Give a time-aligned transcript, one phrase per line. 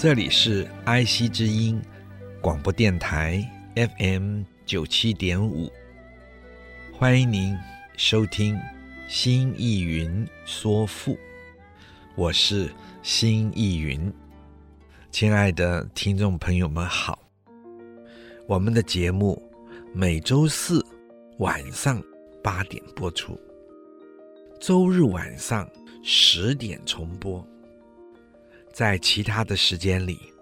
[0.00, 1.82] 这里是 IC 之音
[2.40, 3.44] 广播电台
[3.74, 5.68] FM 九七点五，
[6.92, 7.58] 欢迎您
[7.96, 8.54] 收听
[9.08, 11.14] 《新艺云说赋》，
[12.14, 12.70] 我是
[13.02, 14.12] 新艺云。
[15.10, 17.18] 亲爱的听众朋友们好，
[18.46, 19.42] 我们的节目
[19.92, 20.80] 每周四
[21.38, 22.00] 晚上
[22.40, 23.36] 八点播出，
[24.60, 25.68] 周日晚上
[26.04, 27.44] 十点重播。
[28.78, 30.32] 在其他的时间里，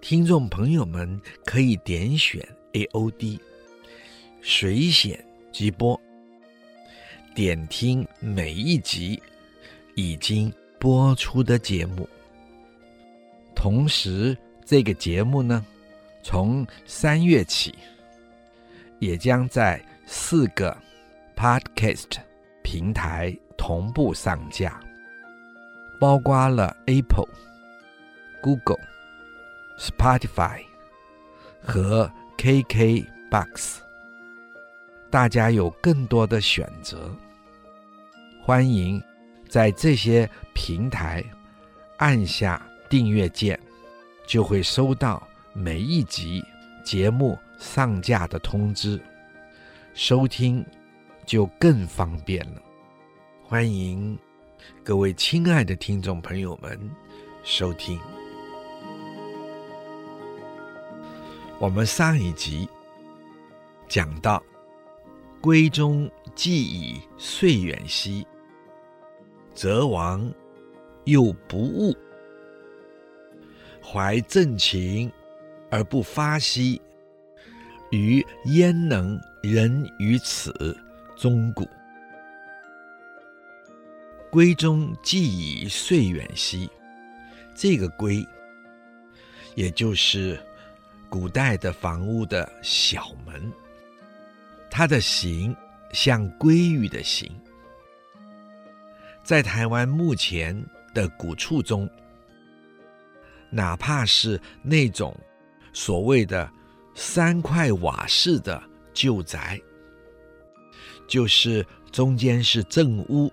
[0.00, 3.38] 听众朋友们可以点选 AOD
[4.40, 6.00] 水显直播，
[7.34, 9.22] 点听每一集
[9.94, 12.08] 已经播出的节目。
[13.54, 15.62] 同时，这个节目呢，
[16.22, 17.74] 从三月起，
[19.00, 20.74] 也将在四个
[21.36, 22.16] Podcast
[22.62, 24.80] 平台同步上架，
[26.00, 27.28] 包括了 Apple。
[28.46, 28.78] Google、
[29.76, 30.60] Spotify
[31.60, 32.08] 和
[32.38, 33.78] KKBox，
[35.10, 37.12] 大家有更多的选择。
[38.40, 39.02] 欢迎
[39.48, 41.24] 在这些平台
[41.96, 43.58] 按下订阅键，
[44.28, 46.40] 就会收到每一集
[46.84, 49.02] 节目上架的通知，
[49.92, 50.64] 收听
[51.24, 52.62] 就更方便了。
[53.42, 54.16] 欢迎
[54.84, 56.78] 各位亲爱的听众朋友们
[57.42, 57.98] 收听。
[61.58, 62.68] 我们上一集
[63.88, 64.42] 讲到，
[65.40, 68.26] 闺中既已岁远兮，
[69.54, 70.30] 则王
[71.04, 71.96] 又不务，
[73.82, 75.10] 怀正情
[75.70, 76.78] 而不发兮，
[77.90, 80.76] 余焉能人于此
[81.16, 81.66] 终古？
[84.30, 86.68] 闺中既已岁远兮，
[87.54, 88.22] 这个“闺”
[89.56, 90.38] 也就是。
[91.08, 93.52] 古代的房屋的小门，
[94.70, 95.54] 它的形
[95.92, 97.30] 像鲑鱼的形。
[99.22, 101.88] 在台湾目前的古厝中，
[103.50, 105.16] 哪怕是那种
[105.72, 106.50] 所谓的
[106.94, 108.62] 三块瓦式的
[108.92, 109.60] 旧宅，
[111.08, 113.32] 就是中间是正屋，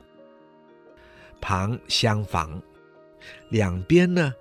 [1.42, 2.62] 旁厢房，
[3.50, 4.34] 两边呢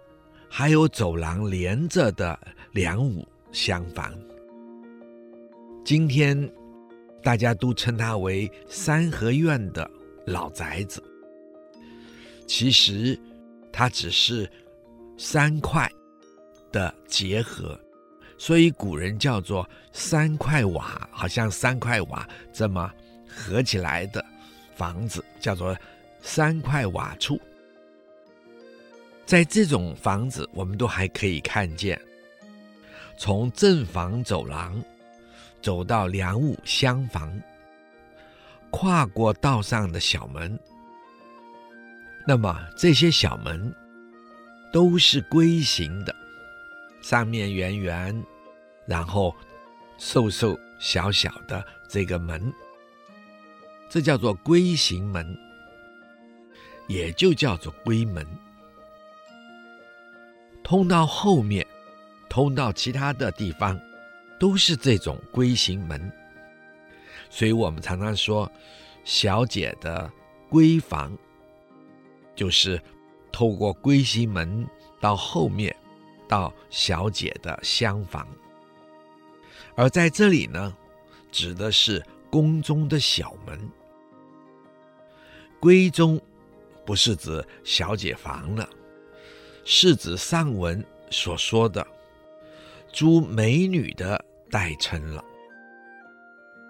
[0.48, 2.38] 还有走廊连着的。
[2.72, 4.10] 梁五厢房，
[5.84, 6.50] 今天
[7.22, 9.88] 大家都称它为三合院的
[10.24, 11.02] 老宅子。
[12.46, 13.18] 其实
[13.70, 14.50] 它只是
[15.18, 15.86] 三块
[16.70, 17.78] 的结合，
[18.38, 22.90] 所以古人叫做三块瓦，好像三块瓦这么
[23.28, 24.24] 合起来的
[24.74, 25.76] 房子，叫做
[26.22, 27.38] 三块瓦厝。
[29.26, 32.00] 在这种房子，我们都还可以看见。
[33.24, 34.82] 从正房走廊
[35.60, 37.32] 走到梁屋厢房，
[38.68, 40.58] 跨过道上的小门，
[42.26, 43.72] 那么这些小门
[44.72, 46.12] 都是龟形的，
[47.00, 48.24] 上面圆圆，
[48.86, 49.32] 然后
[49.98, 52.52] 瘦瘦小小的这个门，
[53.88, 55.38] 这叫做龟形门，
[56.88, 58.26] 也就叫做龟门，
[60.64, 61.64] 通到后面。
[62.32, 63.78] 通到其他的地方，
[64.40, 66.10] 都是这种龟形门，
[67.28, 68.50] 所以我们常常说，
[69.04, 70.10] 小姐的
[70.50, 71.14] 闺房，
[72.34, 72.80] 就是
[73.30, 74.66] 透过龟形门
[74.98, 75.76] 到后面，
[76.26, 78.26] 到小姐的厢房。
[79.74, 80.74] 而在这里呢，
[81.30, 83.70] 指的是宫中的小门。
[85.60, 86.18] 闺中
[86.86, 88.66] 不是指小姐房了，
[89.66, 91.86] 是指上文所说的。
[92.92, 95.24] 诸美女的代称了，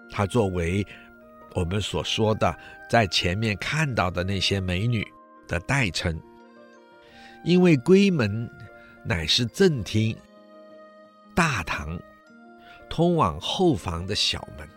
[0.09, 0.85] 它作为
[1.53, 2.57] 我们所说的
[2.89, 5.05] 在前面看到的那些美女
[5.47, 6.17] 的代称，
[7.43, 8.49] 因为闺门
[9.03, 10.15] 乃是正厅、
[11.35, 11.99] 大堂
[12.89, 14.67] 通往后房的小门，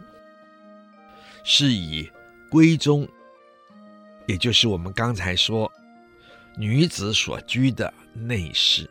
[1.45, 2.11] 是以
[2.51, 3.07] 闺中，
[4.27, 5.71] 也就是我们刚才说
[6.57, 8.91] 女子所居的内室。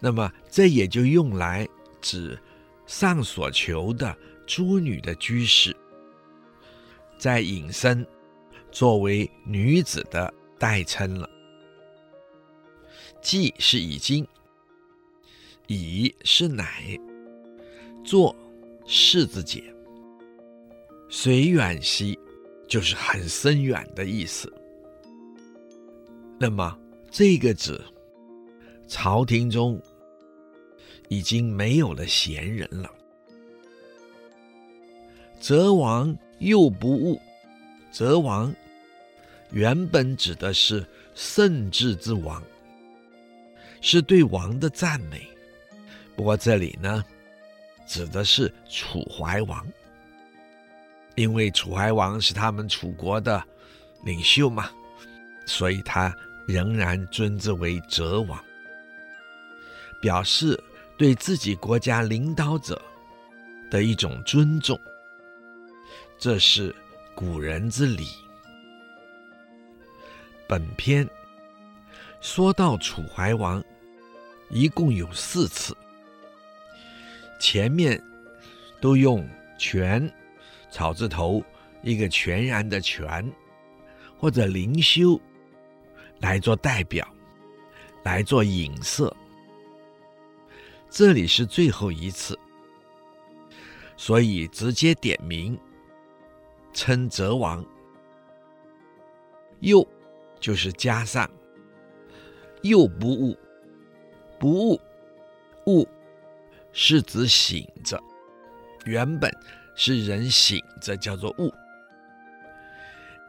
[0.00, 1.68] 那么这也就用来
[2.00, 2.38] 指
[2.86, 4.16] 上所求的
[4.46, 5.76] 诸女的居室，
[7.18, 8.04] 在引申
[8.72, 11.28] 作为女子的代称了。
[13.20, 14.26] 既是已经，
[15.66, 16.98] 已是乃，
[18.02, 18.34] 作
[18.86, 19.62] 世字解，
[21.10, 22.18] 随远兮
[22.66, 24.50] 就是很深远的意思。
[26.38, 26.78] 那么
[27.10, 27.78] 这个指
[28.88, 29.80] 朝廷中
[31.10, 32.88] 已经没有了闲人了。
[35.40, 37.20] 则王又不恶，
[37.90, 38.54] 则王
[39.50, 42.42] 原本指的是圣治之王。
[43.82, 45.26] 是对王的赞美，
[46.14, 47.02] 不过这里呢，
[47.86, 49.66] 指的是楚怀王，
[51.14, 53.42] 因为楚怀王是他们楚国的
[54.04, 54.70] 领袖嘛，
[55.46, 56.14] 所以他
[56.46, 58.38] 仍然尊之为则王，
[60.02, 60.62] 表示
[61.00, 62.78] 对自己国家领导者
[63.70, 64.78] 的一种尊重，
[66.18, 66.76] 这是
[67.14, 68.06] 古人之礼。
[70.46, 71.08] 本篇
[72.20, 73.64] 说到楚怀王。
[74.50, 75.74] 一共有四次，
[77.38, 78.02] 前面
[78.80, 79.24] 都用
[79.56, 80.12] “全”
[80.72, 81.42] 草字头，
[81.82, 83.32] 一个全然的“全”，
[84.18, 85.18] 或者“灵修”
[86.18, 87.06] 来做代表，
[88.02, 89.16] 来做影射。
[90.90, 92.36] 这里是最后一次，
[93.96, 95.56] 所以直接点名
[96.72, 97.64] 称泽王。
[99.60, 99.86] 又
[100.40, 101.30] 就是加上，
[102.62, 103.38] 又不误。
[104.36, 104.80] 不误，
[105.66, 105.86] 误
[106.72, 108.02] 是指醒着，
[108.84, 109.30] 原本
[109.76, 111.52] 是人醒着，叫做误。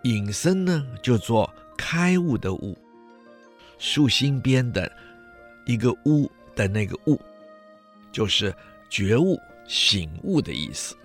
[0.03, 2.75] 引申呢，就做开悟的悟，
[3.77, 4.91] 竖心边的
[5.65, 7.19] 一个悟的那个悟，
[8.11, 8.53] 就是
[8.89, 10.95] 觉悟、醒悟的意思。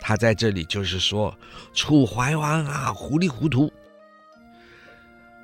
[0.00, 1.36] 他在这里就是说，
[1.72, 3.72] 楚怀王啊，糊里糊涂，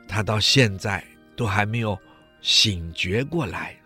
[0.09, 1.05] 他到现在
[1.37, 1.99] 都还没有。
[2.41, 3.77] 醒觉过来，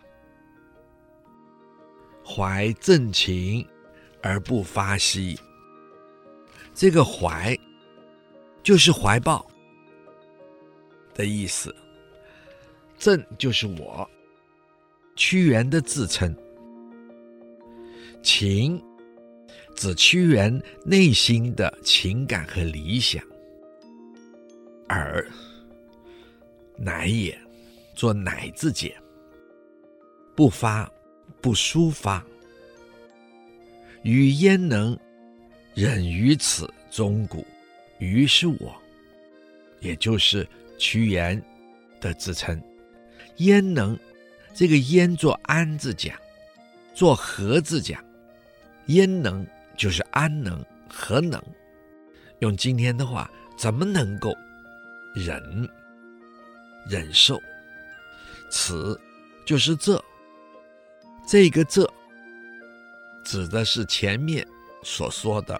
[2.23, 3.67] 怀正情
[4.23, 5.41] 而不发兮。
[6.75, 7.59] 这个怀
[8.63, 9.47] 就是怀抱
[11.15, 11.75] 的意思，
[12.99, 14.09] 正就是我，
[15.25, 16.35] 屈原的自称。
[18.25, 18.83] 情
[19.77, 23.23] 指屈原内心的情感和理想，
[24.89, 25.25] 而
[26.77, 27.39] 乃也。
[27.95, 28.97] 做乃字解，
[30.35, 30.91] 不发，
[31.43, 32.25] 不抒发，
[34.03, 34.99] 予焉能
[35.75, 37.47] 忍于此钟鼓？
[37.99, 38.75] 予是我，
[39.79, 40.49] 也就是
[40.79, 41.41] 屈原
[42.01, 42.61] 的自称。
[43.37, 43.97] 焉能，
[44.55, 46.17] 这个焉做安字讲，
[46.95, 48.03] 做何字讲？
[48.87, 49.47] 焉能
[49.77, 51.43] 就是安能，何能？
[52.41, 54.37] 用今天的话，怎么能够
[55.15, 55.69] 忍
[56.87, 57.41] 忍受？
[58.51, 59.01] 此
[59.47, 60.03] 就是这，
[61.27, 61.91] 这个这
[63.25, 64.47] 指的是前面
[64.83, 65.59] 所说的，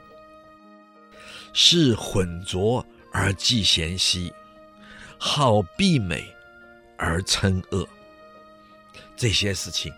[1.55, 4.33] 是浑浊而嫉贤兮，
[5.17, 6.31] 好避美
[6.99, 7.89] 而称恶。
[9.17, 9.93] 这些事情，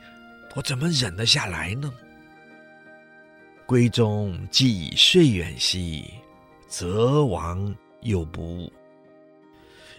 [0.55, 1.93] 我怎么忍得下来呢？
[3.67, 6.05] 闺中既已睡远兮，
[6.69, 8.73] 则王又不悟，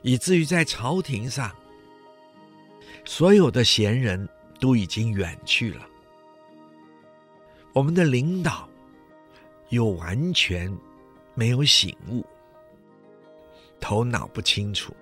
[0.03, 1.51] 以至于在朝廷上。
[3.05, 4.27] 所有的贤人
[4.59, 5.87] 都已经远去了，
[7.73, 8.67] 我们的领导
[9.69, 10.75] 又完全
[11.35, 12.25] 没有醒悟，
[13.79, 14.95] 头脑不清楚，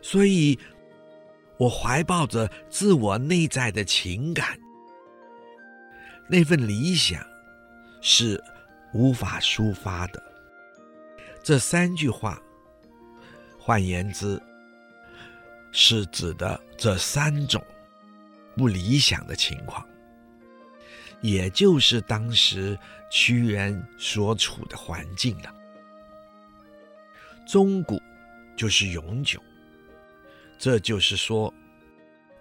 [0.00, 0.56] 所以
[1.62, 4.58] 我怀抱着自我内在的情感，
[6.26, 7.24] 那份理想
[8.00, 8.42] 是
[8.92, 10.20] 无法抒发的。
[11.40, 12.42] 这三句话，
[13.58, 14.40] 换言之。
[15.74, 17.64] 是指的这三种
[18.54, 19.82] 不理想的情况，
[21.22, 22.78] 也就是当时
[23.10, 25.54] 屈原所处的环境了。
[27.46, 27.98] 中古
[28.54, 29.40] 就是永久，
[30.62, 31.52] 这就是说，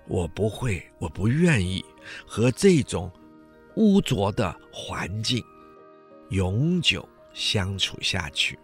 [0.07, 1.83] 我不会，我不愿意
[2.23, 3.11] 和这种
[3.77, 5.43] 污浊的环境
[6.29, 8.59] 永久相处下去。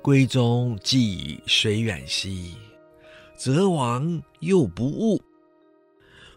[0.00, 2.54] 闺中既已遂远兮。
[3.36, 5.20] 则王又不误，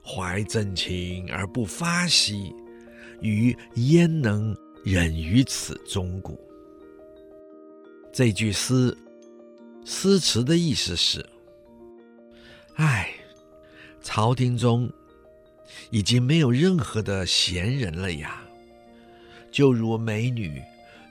[0.04, 2.56] 怀正情而不发兮，
[3.22, 6.40] 于焉能忍于此中谷？
[8.12, 8.98] 这句诗
[9.84, 11.24] 诗词的意思是：
[12.76, 13.10] 唉，
[14.02, 14.92] 朝廷中
[15.92, 18.42] 已经没有任何的贤人了呀，
[19.52, 20.62] 就如美女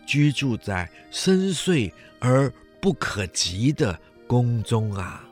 [0.04, 5.24] 居住在深邃而不可及的宫中啊，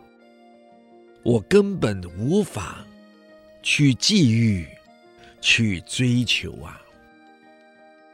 [1.25, 2.85] 我根本无法
[3.63, 4.67] 去觊觎、
[5.41, 6.81] 去追求啊。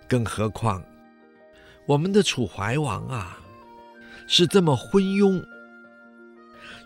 [0.09, 0.83] 更何况
[1.85, 3.39] 我们的楚怀王啊，
[4.27, 5.45] 是这么昏庸，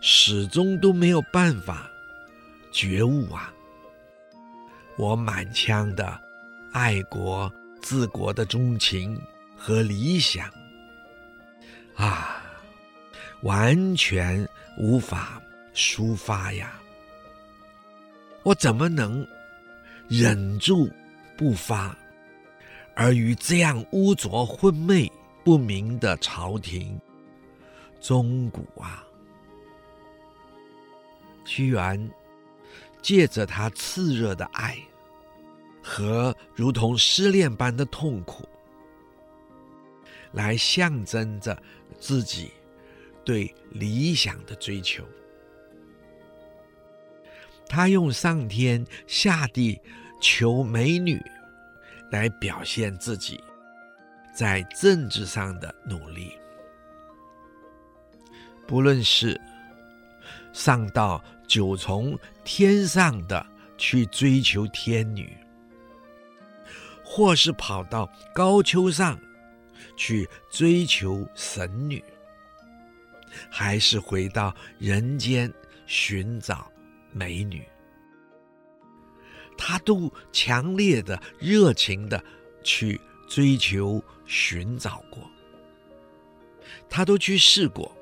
[0.00, 1.90] 始终都没有办法
[2.72, 3.52] 觉悟啊。
[4.96, 6.20] 我满腔的
[6.72, 9.20] 爱国治国的钟情
[9.56, 10.50] 和理想
[11.94, 12.36] 啊。
[13.42, 15.40] 完全无法
[15.74, 16.78] 抒发呀！
[18.42, 19.26] 我怎么能
[20.08, 20.90] 忍住
[21.38, 21.96] 不发，
[22.94, 25.10] 而与这样污浊昏昧
[25.42, 27.00] 不明的朝廷
[27.98, 29.02] 忠骨啊？
[31.50, 32.10] 屈原
[33.02, 34.78] 借着他炽热的爱
[35.82, 38.48] 和如同失恋般的痛苦，
[40.30, 41.60] 来象征着
[41.98, 42.52] 自己。
[43.22, 45.04] 对理想的追求，
[47.68, 49.78] 他用上天下地
[50.20, 51.20] 求美女
[52.10, 53.38] 来表现自己
[54.34, 56.32] 在政治上的努力。
[58.66, 59.38] 不论是
[60.52, 63.44] 上到九重天上的
[63.76, 65.36] 去追求天女，
[67.04, 69.18] 或是跑到高丘上
[69.96, 72.02] 去追求神女。
[73.50, 75.52] 还是回到人间
[75.86, 76.70] 寻找
[77.10, 77.64] 美女，
[79.58, 82.22] 他都强烈的、热情的
[82.62, 85.28] 去追求、寻找过，
[86.88, 87.96] 他都去试过。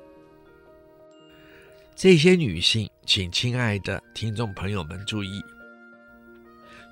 [2.01, 5.43] 这些女性，请亲爱的听众朋友们注意，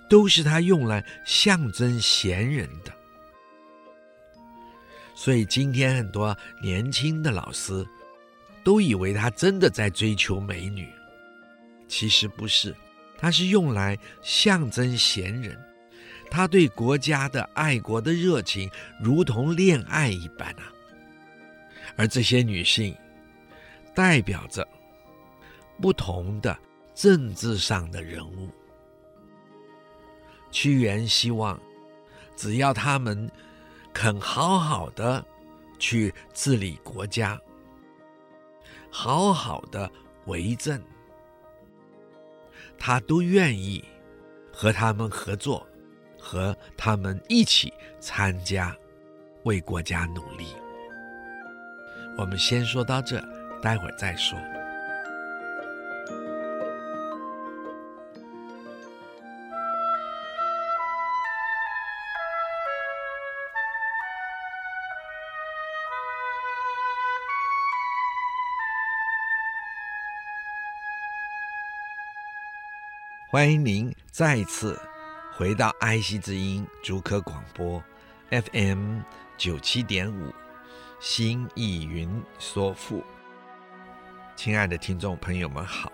[0.10, 2.92] 都是他用来象征贤人的。
[5.16, 7.88] 所以今天很多年轻的老师。
[8.66, 10.90] 都以为他真的在追求美女，
[11.88, 12.76] 其实不是，
[13.18, 15.58] 他是用来象征贤人。
[16.30, 18.70] 他对国家的爱国的热情，
[19.02, 20.68] 如同恋爱一般啊。
[21.96, 22.94] 而这些女性，
[23.96, 24.68] 代表着
[25.82, 26.58] 不同的
[26.94, 28.50] 政治上的人物。
[30.52, 31.60] 屈原希望，
[32.36, 33.30] 只要他们
[33.94, 35.24] 肯好好的
[35.78, 37.40] 去治理国家。
[38.90, 39.92] 好好的
[40.26, 40.82] 为政，
[42.80, 43.84] 他都愿意
[44.52, 45.68] 和他们合作，
[46.18, 48.76] 和他们一起参加，
[49.44, 50.48] 为国家努力。
[52.18, 53.22] 我们先说到这，
[53.62, 54.40] 待会儿再说。
[73.38, 74.82] 欢迎您再次
[75.32, 77.80] 回到爱惜之音竹科广播
[78.32, 79.02] FM
[79.38, 80.34] 九七点五，
[81.00, 83.04] 心意云说赋。
[84.36, 85.92] 亲爱的听众朋友们好，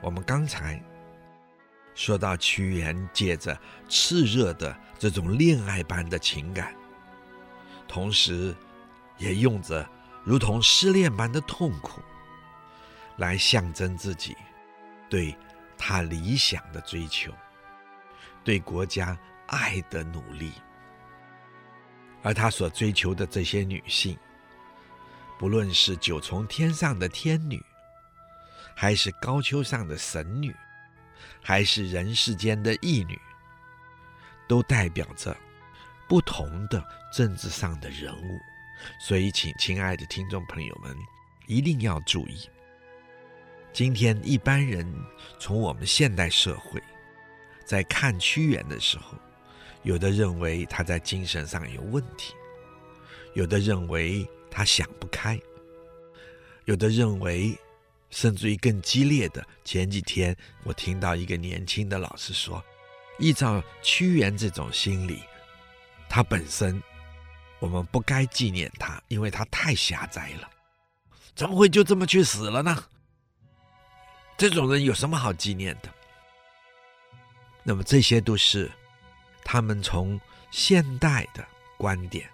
[0.00, 0.82] 我们刚才
[1.94, 3.54] 说到屈原借着
[3.86, 6.74] 炽热的这种恋爱般的情感，
[7.86, 8.56] 同时
[9.18, 9.86] 也用着
[10.24, 12.00] 如同失恋般的痛苦，
[13.18, 14.34] 来象征自己
[15.10, 15.36] 对。
[15.84, 17.34] 他理想的追求，
[18.44, 20.52] 对国家爱的努力，
[22.22, 24.16] 而他所追求的这些女性，
[25.40, 27.60] 不论是九重天上的天女，
[28.76, 30.54] 还是高丘上的神女，
[31.42, 33.20] 还是人世间的义女，
[34.46, 35.36] 都代表着
[36.08, 36.80] 不同的
[37.12, 38.38] 政治上的人物。
[39.00, 40.96] 所以，请亲爱的听众朋友们
[41.48, 42.48] 一定要注意。
[43.72, 44.86] 今天一般人
[45.38, 46.80] 从我们现代社会
[47.64, 49.16] 在看屈原的时候，
[49.82, 52.34] 有的认为他在精神上有问题，
[53.32, 55.40] 有的认为他想不开，
[56.66, 57.58] 有的认为
[58.10, 59.42] 甚至于更激烈的。
[59.64, 62.62] 前几天我听到一个年轻的老师说，
[63.18, 65.22] 依照屈原这种心理，
[66.10, 66.80] 他本身
[67.58, 70.50] 我们不该纪念他，因为他太狭窄了，
[71.34, 72.84] 怎么会就这么去死了呢？
[74.36, 75.88] 这种人有什么好纪念的？
[77.62, 78.70] 那么这些都是
[79.44, 80.20] 他们从
[80.50, 81.46] 现代的
[81.76, 82.28] 观点、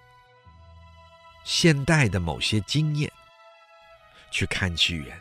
[1.45, 3.13] 现代的某些经验
[4.31, 5.21] 去看屈原，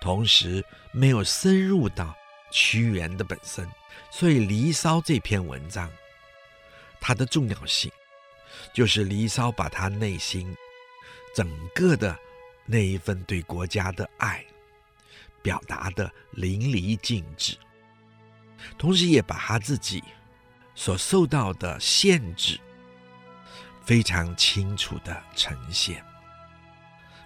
[0.00, 2.14] 同时没有深入到
[2.50, 3.66] 屈原的本身，
[4.10, 5.90] 所以《离骚》这篇文章，
[7.00, 7.90] 它的重要性
[8.74, 10.54] 就是《离骚》把他内心
[11.34, 12.18] 整个的
[12.66, 14.44] 那一份对国家的爱
[15.46, 17.56] 表达的淋漓尽致，
[18.76, 20.02] 同时也把他自己
[20.74, 22.58] 所受到的限制
[23.84, 26.04] 非常清楚地呈现。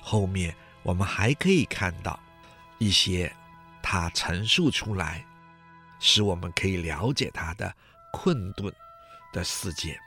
[0.03, 2.21] 后面我们还可以看到
[2.77, 3.35] 一些
[3.83, 5.25] 他陈述出来，
[5.99, 7.75] 使我们可以了解他的
[8.13, 8.71] 困顿
[9.33, 9.99] 的事件。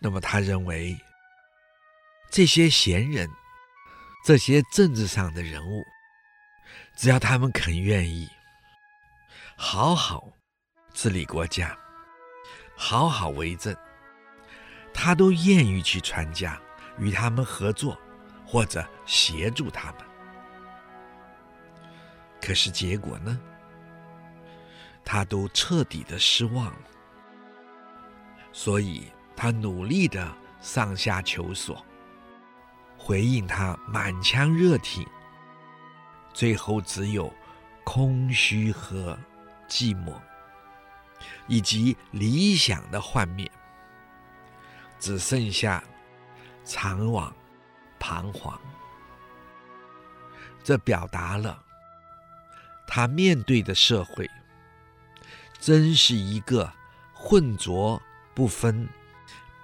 [0.00, 0.98] 那么他认为
[2.32, 3.30] 这些贤人，
[4.24, 5.84] 这些政治上的人物，
[6.96, 8.26] 只要他们肯愿意
[9.54, 10.32] 好好
[10.94, 11.76] 治理国家，
[12.74, 13.76] 好好为政，
[14.94, 16.50] 他都愿意去传教，
[16.98, 17.98] 与他们合作，
[18.46, 20.00] 或者协助他们。
[22.40, 23.38] 可是结果呢？
[25.04, 26.88] 他都彻底的失望了，
[28.52, 31.84] 所以他努力的上下求索，
[32.96, 35.06] 回应他满腔热情。
[36.36, 37.32] 最后只有
[37.82, 39.18] 空虚和
[39.66, 40.12] 寂寞，
[41.46, 43.50] 以及理想的幻灭，
[44.98, 45.82] 只剩下
[46.62, 47.32] 怅惘
[47.98, 48.60] 彷徨。
[50.62, 51.64] 这表达了
[52.86, 54.28] 他面对的社会，
[55.58, 56.70] 真是一个
[57.14, 57.98] 混浊
[58.34, 58.86] 不分、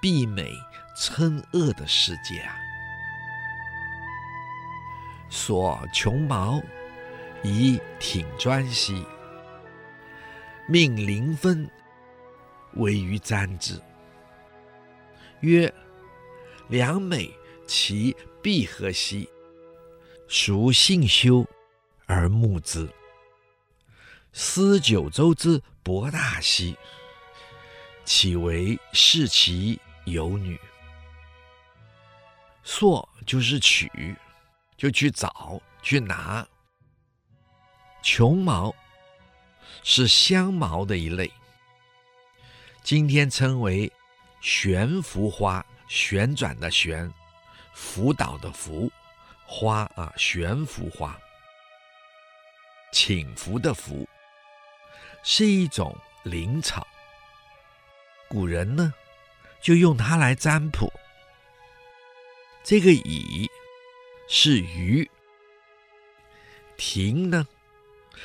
[0.00, 0.54] 闭美
[0.96, 2.61] 称恶的世界啊！
[5.34, 6.62] 所琼茅
[7.42, 9.02] 以挺专兮，
[10.68, 11.68] 命灵分
[12.74, 13.80] 位于瞻之。
[15.40, 15.72] 曰：
[16.68, 17.32] 良美
[17.66, 19.26] 其必何兮？
[20.28, 21.46] 孰信修
[22.04, 22.86] 而慕之？
[24.34, 26.76] 思九州之博大兮，
[28.04, 30.60] 岂为视其有女？
[32.62, 33.90] 朔就是取。
[34.82, 36.44] 就去找去拿，
[38.02, 38.74] 琼茅
[39.84, 41.30] 是香茅的一类，
[42.82, 43.92] 今天称为
[44.40, 47.08] 悬浮花，旋转的旋，
[47.72, 48.90] 浮岛的浮，
[49.46, 51.16] 花啊，悬浮花，
[52.90, 54.08] 倾覆的拂，
[55.22, 56.84] 是一种灵草。
[58.28, 58.92] 古人呢，
[59.60, 60.92] 就用它来占卜。
[62.64, 63.48] 这个以。
[64.34, 65.08] 是鱼，
[66.78, 67.46] 亭呢，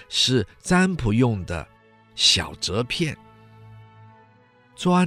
[0.08, 1.68] 是占卜用的
[2.16, 3.16] 小折片。
[4.74, 5.06] 砖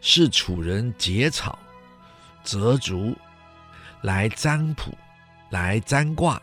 [0.00, 1.58] 是楚人结草、
[2.44, 3.12] 折竹
[4.02, 4.96] 来占卜、
[5.50, 6.40] 来占卦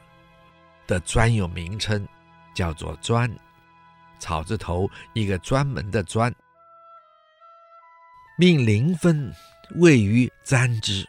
[0.86, 2.06] 的专有名称，
[2.54, 3.34] 叫做砖。
[4.20, 6.36] 草字头一个专门的专。
[8.38, 9.34] 命灵分
[9.76, 11.08] 位于占之，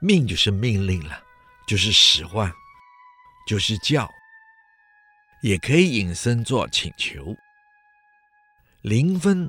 [0.00, 1.22] 命就是命令了。
[1.70, 2.52] 就是使唤，
[3.46, 4.10] 就是叫，
[5.40, 7.32] 也可以引申作请求。
[8.82, 9.48] 灵分，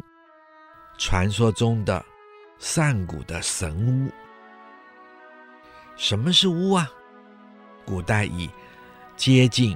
[1.00, 2.06] 传说中的
[2.60, 4.12] 上古的神巫。
[5.98, 6.88] 什么是巫啊？
[7.88, 8.48] 古代以
[9.18, 9.76] 接近、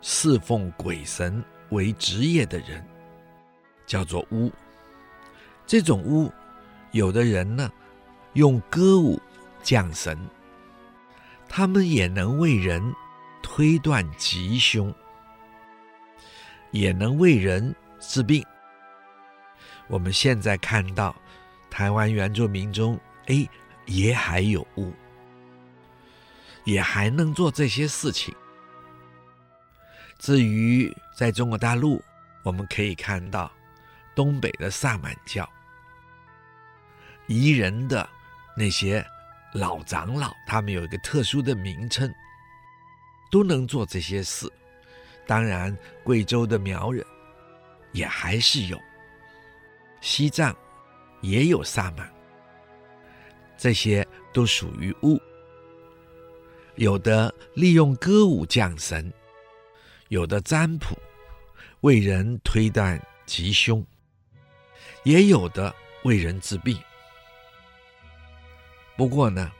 [0.00, 2.82] 侍奉鬼神为职业的人，
[3.86, 4.50] 叫做巫。
[5.66, 6.32] 这种巫，
[6.92, 7.70] 有的人呢，
[8.32, 9.20] 用歌舞
[9.62, 10.18] 降神。
[11.48, 12.94] 他们也能为人
[13.42, 14.94] 推断吉凶，
[16.70, 18.44] 也能为人治病。
[19.88, 21.16] 我们现在看到
[21.70, 23.48] 台湾原住民中，哎，
[23.86, 24.92] 也还有巫，
[26.64, 28.34] 也还能做这些事情。
[30.18, 32.02] 至于在中国大陆，
[32.42, 33.50] 我们可以看到
[34.14, 35.48] 东北的萨满教，
[37.28, 38.06] 彝人的
[38.54, 39.04] 那些。
[39.54, 42.12] 老长老，他们有一个特殊的名称，
[43.30, 44.50] 都能做这些事。
[45.26, 47.04] 当然，贵州的苗人
[47.92, 48.78] 也还是有，
[50.00, 50.56] 西藏
[51.20, 52.10] 也有萨满，
[53.56, 55.20] 这些都属于巫。
[56.76, 59.12] 有的利用歌舞降神，
[60.08, 60.96] 有的占卜
[61.80, 63.84] 为人推断吉凶，
[65.02, 66.78] 也有的为人治病。
[68.98, 69.52] 不过呢，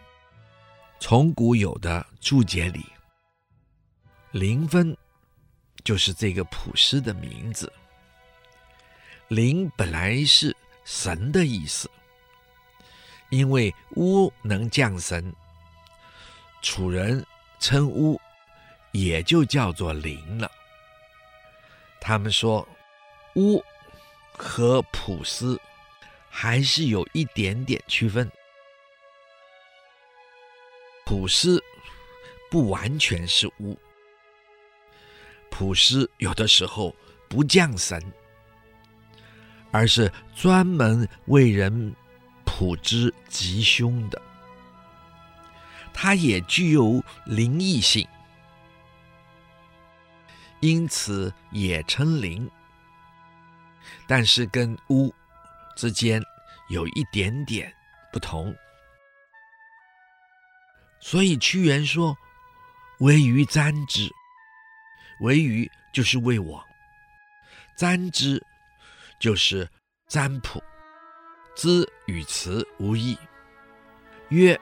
[0.98, 2.84] 从古有的注解里，
[4.32, 4.96] 灵分
[5.84, 7.72] 就是这个普师的名字。
[9.28, 11.88] 灵本来是神的意思，
[13.28, 15.32] 因为巫能降神，
[16.60, 17.24] 楚人
[17.60, 18.20] 称巫
[18.90, 20.50] 也就叫做灵了。
[22.00, 22.68] 他们说，
[23.36, 23.62] 巫
[24.32, 25.60] 和普斯
[26.28, 28.28] 还是有一点点区分。
[31.08, 31.64] 卜斯
[32.50, 33.74] 不完全是巫，
[35.48, 36.94] 卜斯有的时候
[37.30, 37.98] 不降神。
[39.70, 41.96] 而是专门为人
[42.44, 44.20] 卜之吉凶的，
[45.94, 48.06] 它也具有灵异性，
[50.60, 52.50] 因此也称灵。
[54.06, 55.14] 但是跟巫
[55.74, 56.22] 之间
[56.68, 57.74] 有一点点
[58.12, 58.54] 不同，
[61.00, 62.16] 所以屈原说
[63.00, 64.10] ：“惟余占之。”
[65.20, 66.64] 惟余就是为我
[67.76, 68.42] 占之。
[69.20, 69.68] 就是
[70.06, 70.62] 占卜，
[71.56, 73.18] 之与辞无异。
[74.28, 74.56] 曰，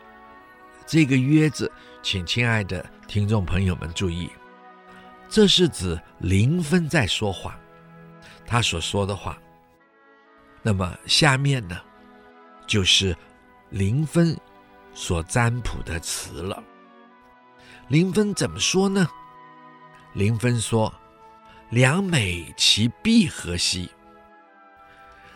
[0.87, 1.71] 这个“曰”字，
[2.03, 4.31] 请亲爱的听众朋友们注意，
[5.29, 7.61] 这是指灵分在说话，
[8.47, 9.39] 他所说的话。
[10.63, 11.79] 那么下面呢，
[12.67, 13.15] 就是
[13.69, 14.35] 灵分
[14.97, 16.61] 所占卜的词了。
[17.89, 19.07] 林芬怎么说呢？
[20.15, 20.93] 林芬说
[21.71, 23.89] ：“良美其必何兮？”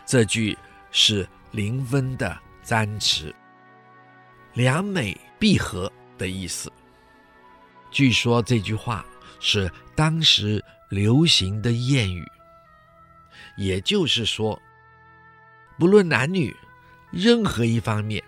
[0.07, 0.59] 这句
[0.91, 3.33] 是林芬的占词
[4.55, 6.73] ，“良美必合”的意思。
[7.91, 9.05] 据说这句话
[9.39, 12.27] 是当时流行的谚语，
[13.57, 14.61] 也就是说，
[15.79, 16.57] 不论男女，
[17.11, 18.25] 任何一方面，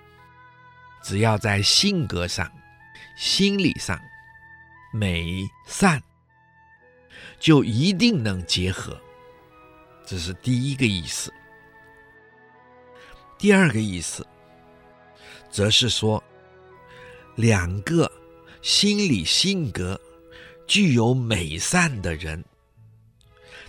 [1.03, 2.51] 只要在性格上、
[3.17, 4.01] 心理上
[4.93, 6.03] 美善，
[7.41, 9.01] 就一定能结合。
[10.07, 11.33] 这是第一个意思。
[13.39, 14.27] 第二个意思，
[15.51, 16.23] 则是说，
[17.35, 18.11] 两个
[18.61, 20.01] 心理性格
[20.67, 22.45] 具有美善的人，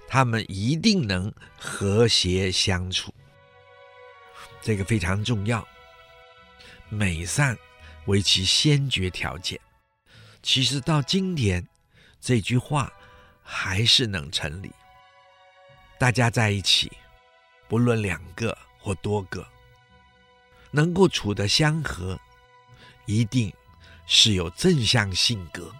[0.07, 3.11] 他们一定能和谐相处。
[4.61, 5.67] 这个非常重要，
[6.89, 7.57] 美善
[8.05, 9.59] 为其先决条件。
[10.41, 11.67] 其实到今天，
[12.19, 12.91] 这句话
[13.41, 14.71] 还是能成立。
[15.97, 16.91] 大家在一起，
[17.67, 19.47] 不论两个或多个。
[20.75, 22.19] 能够处得相合，
[23.05, 23.53] 一定
[24.07, 25.71] 是有正向性格。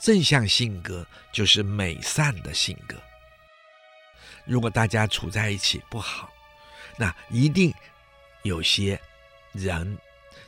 [0.00, 2.96] 正向性格就是美善的性格。
[4.44, 6.32] 如果大家处在一起不好，
[6.96, 7.74] 那一定
[8.44, 8.98] 有些
[9.58, 9.98] 人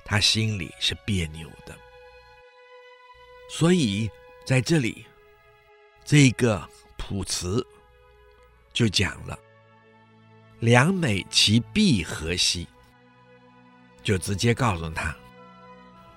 [0.04, 1.76] 他心里是别扭的。
[3.50, 4.10] 所以
[4.46, 5.04] 在这里，
[6.04, 7.66] 这个卜辞
[8.72, 9.38] 就讲了
[10.60, 12.66] ：“良美其必何兮？”
[14.02, 15.14] 就直接告诉他，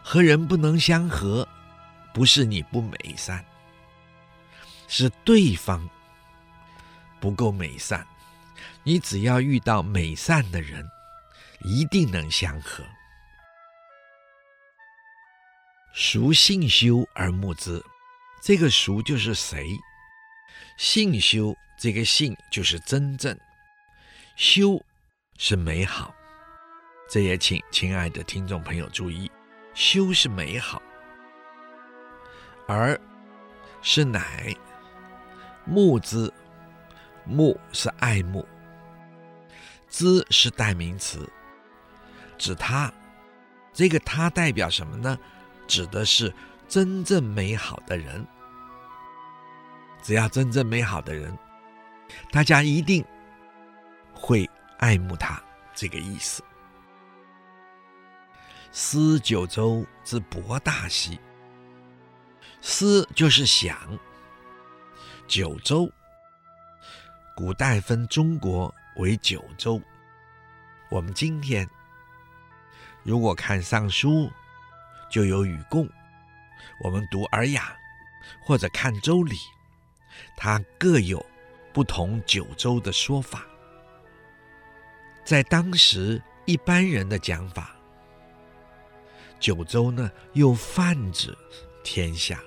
[0.01, 1.47] 和人不能相合，
[2.13, 3.43] 不是你不美善，
[4.87, 5.89] 是对方
[7.19, 8.07] 不够美善。
[8.83, 10.87] 你只要遇到美善的人，
[11.63, 12.83] 一定能相合。
[15.95, 17.83] 孰信修而慕之？
[18.41, 19.77] 这个孰就是谁？
[20.77, 23.39] 信修这个信就是真正，
[24.35, 24.83] 修
[25.37, 26.13] 是美好。
[27.09, 29.31] 这也请亲爱的听众朋友注意，
[29.75, 30.81] 修是美好，
[32.67, 32.99] 而
[33.81, 34.53] 是乃
[35.63, 36.33] 慕之，
[37.23, 38.47] 慕是爱慕，
[39.89, 41.31] 之是代名词，
[42.37, 42.91] 指他，
[43.73, 45.17] 这个他代表什么呢？
[45.67, 46.33] 指的是
[46.67, 48.25] 真正美好的人。
[50.01, 51.37] 只要真正美好的人，
[52.29, 53.03] 大家一定
[54.13, 55.41] 会爱慕他，
[55.73, 56.43] 这个意思。
[58.71, 61.19] 思九州之博大兮，
[62.59, 63.77] 思就是想。
[65.25, 65.89] 九州，
[67.33, 69.81] 古代分中国为九州。
[70.89, 71.67] 我们今天
[73.03, 74.09] 如果看《尚书》，
[75.11, 75.85] 就有禹贡；
[76.81, 77.77] 我们读《尔雅》
[78.47, 79.35] 或者看《周礼》，
[80.37, 81.23] 它各有
[81.73, 83.45] 不同九州的说法。
[85.25, 87.75] 在当时一般人的讲法。
[89.39, 91.37] 九州呢，又泛指
[91.83, 92.41] 天下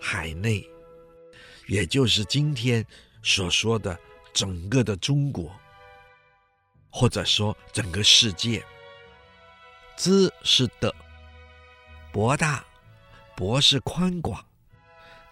[0.00, 0.68] 海内，
[1.68, 2.84] 也就是今天
[3.22, 3.96] 所说的
[4.32, 5.54] 整个的中国，
[6.90, 8.60] 或者说整个世界。
[10.00, 10.94] 之是的，
[12.10, 12.64] 博大，
[13.36, 14.42] 博是宽广，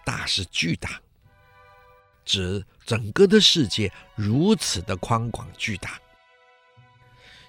[0.05, 1.01] 大是巨大。
[2.23, 5.99] 指整个的世界如此的宽广巨大。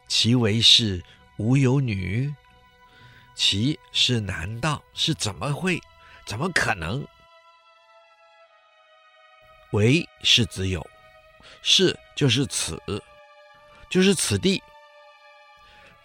[0.09, 1.05] 其为是
[1.37, 2.35] 无有女，
[3.35, 5.79] 其是难道是怎么会？
[6.25, 7.07] 怎么可能？
[9.73, 10.89] 为是只有，
[11.61, 12.81] 是就是此，
[13.91, 14.63] 就是此地，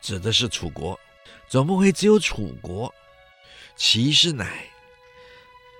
[0.01, 0.99] 指的是楚国。
[1.47, 2.93] 怎么会只有楚国？
[3.75, 4.65] 其是乃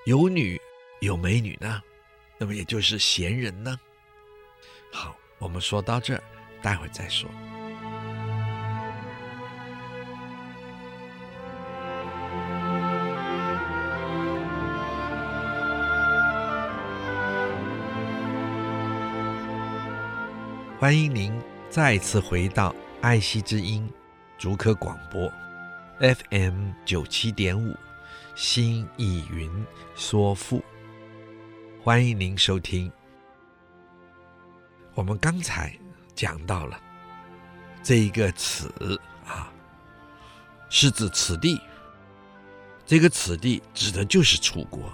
[0.06, 0.62] 有女
[1.02, 1.82] 有美女呢？
[2.38, 3.80] 那么也就是贤人呢？
[4.92, 6.24] 好，我们说到这儿，
[6.62, 7.30] 待会再说。
[20.80, 23.90] 欢迎您再次回到爱惜之音
[24.38, 25.32] 竹科广播
[26.00, 27.74] FM 九七点五
[28.36, 30.62] 新意云说赋，
[31.82, 32.92] 欢迎您收听。
[34.94, 35.74] 我们刚才
[36.14, 36.78] 讲到了
[37.82, 39.50] 这一个“此”啊，
[40.70, 41.62] 是指此地。
[42.86, 44.92] 这个“此地”指的就是楚国。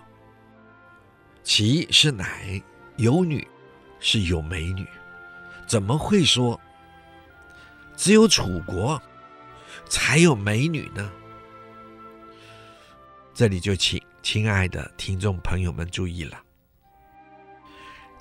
[1.41, 2.61] 其是乃
[2.97, 3.47] 有女，
[3.99, 4.85] 是有美女。
[5.65, 6.61] 怎么会说
[7.97, 9.01] 只有楚国
[9.91, 11.11] 才有美女呢？
[13.33, 16.41] 这里就请亲爱的听众朋友们注意了，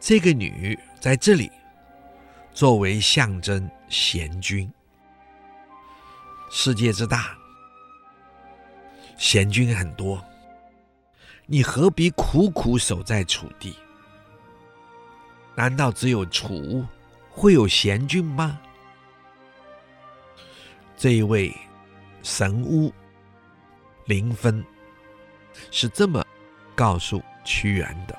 [0.00, 1.48] 这个“女”在这里
[2.52, 4.68] 作为象征贤君。
[6.50, 7.38] 世界之大，
[9.16, 10.20] 贤君很多，
[11.46, 13.76] 你何必苦苦守在楚地？
[15.54, 16.85] 难道只有楚
[17.30, 18.61] 会有贤君吗？
[21.01, 21.51] 这一位
[22.23, 22.93] 神巫
[24.05, 24.63] 灵分
[25.71, 26.23] 是这么
[26.75, 28.19] 告诉屈原的：“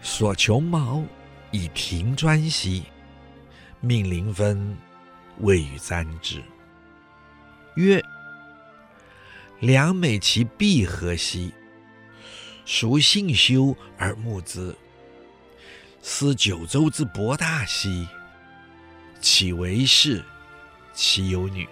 [0.00, 1.02] 所求茅
[1.50, 2.84] 以亭砖兮，
[3.80, 4.78] 命灵分
[5.40, 6.40] 为与簪之。
[7.74, 8.00] 曰：
[9.58, 11.52] 良美其璧何兮？
[12.64, 14.72] 孰幸修而慕之？”
[16.00, 18.06] 思九州之博大兮，
[19.20, 20.24] 岂为是，
[21.00, 21.68] 其有女。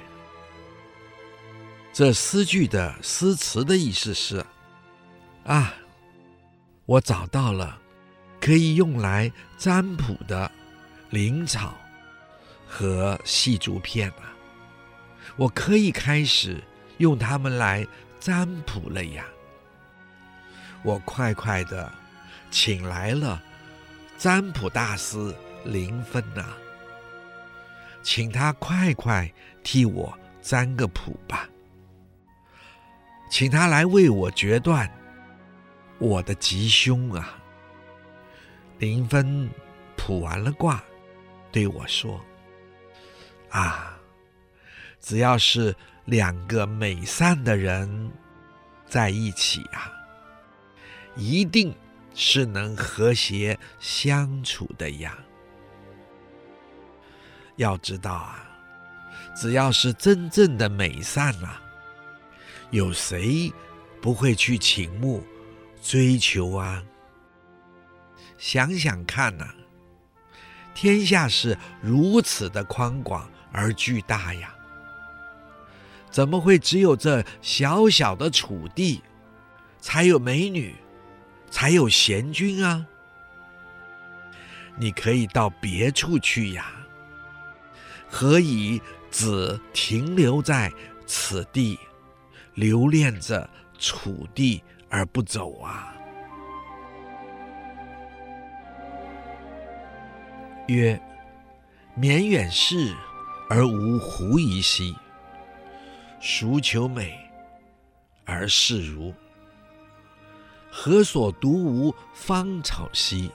[1.93, 4.47] 这诗句的诗词的意思是：
[5.45, 5.75] 啊，
[6.85, 7.77] 我找到了
[8.41, 10.49] 可以用来占卜的
[11.11, 11.75] 灵草
[12.69, 14.23] 和细竹片了，
[15.35, 16.63] 我可以开始
[16.99, 17.85] 用它们来
[18.21, 19.27] 占卜了呀！
[20.85, 21.93] 我快快的
[22.49, 23.43] 请来了。
[24.17, 25.35] 占卜大师
[25.65, 26.57] 林分呐、
[28.07, 29.29] 请他快快
[29.65, 31.49] 替我占个卜吧，
[33.29, 34.89] 请他来为我决断
[35.99, 37.37] 我的吉凶啊。
[38.79, 39.51] 林芬
[39.97, 40.81] 卜完了卦，
[41.51, 42.25] 对我说
[43.51, 43.99] ：“啊，
[45.01, 48.13] 只要是两个美善的人
[48.87, 49.91] 在一起啊，
[51.17, 51.75] 一定。”
[52.19, 55.19] 是能和谐相处的呀。
[57.57, 58.49] 要知道啊，
[59.35, 61.61] 只要是真正的美善啊，
[62.71, 63.53] 有谁
[64.01, 65.27] 不会去倾慕、
[65.83, 66.83] 追求啊？
[68.39, 69.47] 想想看呐、
[70.75, 74.55] 天下是如此的宽广而巨大呀，
[76.11, 79.03] 怎么会只有这小小的楚地
[79.81, 80.75] 才有美女？
[81.49, 82.85] 才有贤君啊！
[84.77, 86.71] 你可以到别处去呀，
[88.09, 90.73] 何以只停留在
[91.07, 91.79] 此地，
[92.55, 95.93] 留恋着楚地而不走啊？
[100.69, 101.01] 曰：
[101.95, 102.95] 绵远视
[103.49, 104.97] 而无狐疑兮，
[106.21, 107.19] 孰求美
[108.25, 109.13] 而视如？
[110.71, 113.31] 何所独无芳草兮？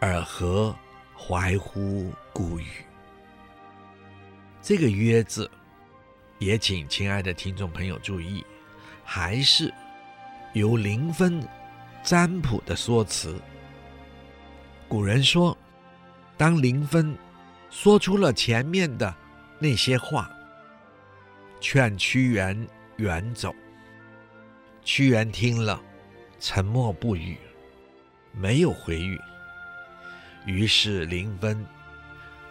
[0.00, 0.74] 尔何
[1.16, 2.85] 怀乎故语？
[4.66, 5.48] 这个“曰”字，
[6.40, 8.44] 也请亲爱的听众朋友注意，
[9.04, 9.72] 还是
[10.54, 11.40] 由灵分
[12.02, 13.40] 占卜的说辞。
[14.88, 15.56] 古人说，
[16.36, 17.16] 当灵分
[17.70, 19.14] 说出了前面的
[19.60, 20.28] 那些话，
[21.60, 23.54] 劝屈原远走。
[24.82, 25.80] 屈原听了，
[26.40, 27.38] 沉默不语，
[28.32, 29.16] 没有回语。
[30.44, 31.64] 于是灵分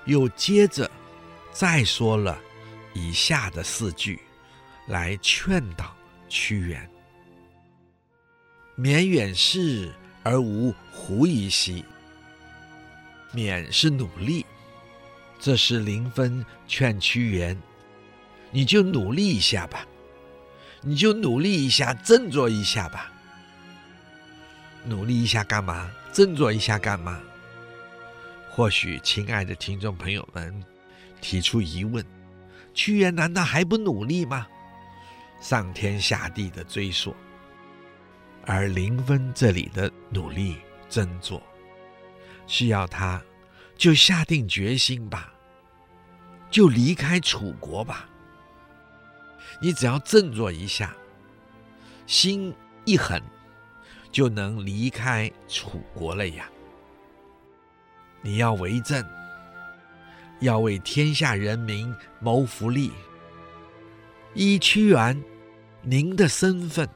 [0.05, 0.89] 又接着
[1.55, 2.37] 再说了
[2.93, 4.19] 以下的四句，
[4.87, 5.95] 来劝导
[6.27, 6.89] 屈原：
[8.75, 9.89] 免远视
[10.21, 11.85] 而无狐疑兮。
[13.33, 14.45] 勉是努力，
[15.39, 17.57] 这是灵分劝屈原
[18.51, 19.87] ：“你就努力一下吧，
[20.81, 23.09] 你就努力一下，振作一下吧。
[24.83, 25.89] 努力一下干嘛？
[26.11, 27.17] 振作一下干嘛？”
[28.51, 30.61] 或许，亲爱的听众朋友们
[31.21, 32.05] 提出疑问：
[32.73, 34.47] 屈原难道还不努力吗？
[35.41, 37.15] 上天下地的追索，
[38.45, 40.57] 而灵分这里的努力
[40.89, 41.41] 振作。
[42.47, 43.21] 需要他，
[43.75, 45.33] 就下定决心吧，
[46.49, 48.07] 就离开楚国吧。
[49.61, 50.95] 你只要振作一下，
[52.07, 52.53] 心
[52.85, 53.21] 一狠，
[54.11, 56.49] 就能离开楚国了呀。
[58.21, 59.03] 你要为政，
[60.39, 62.91] 要为天下人民谋福利。
[64.33, 65.23] 以屈原，
[65.81, 66.87] 您的身份、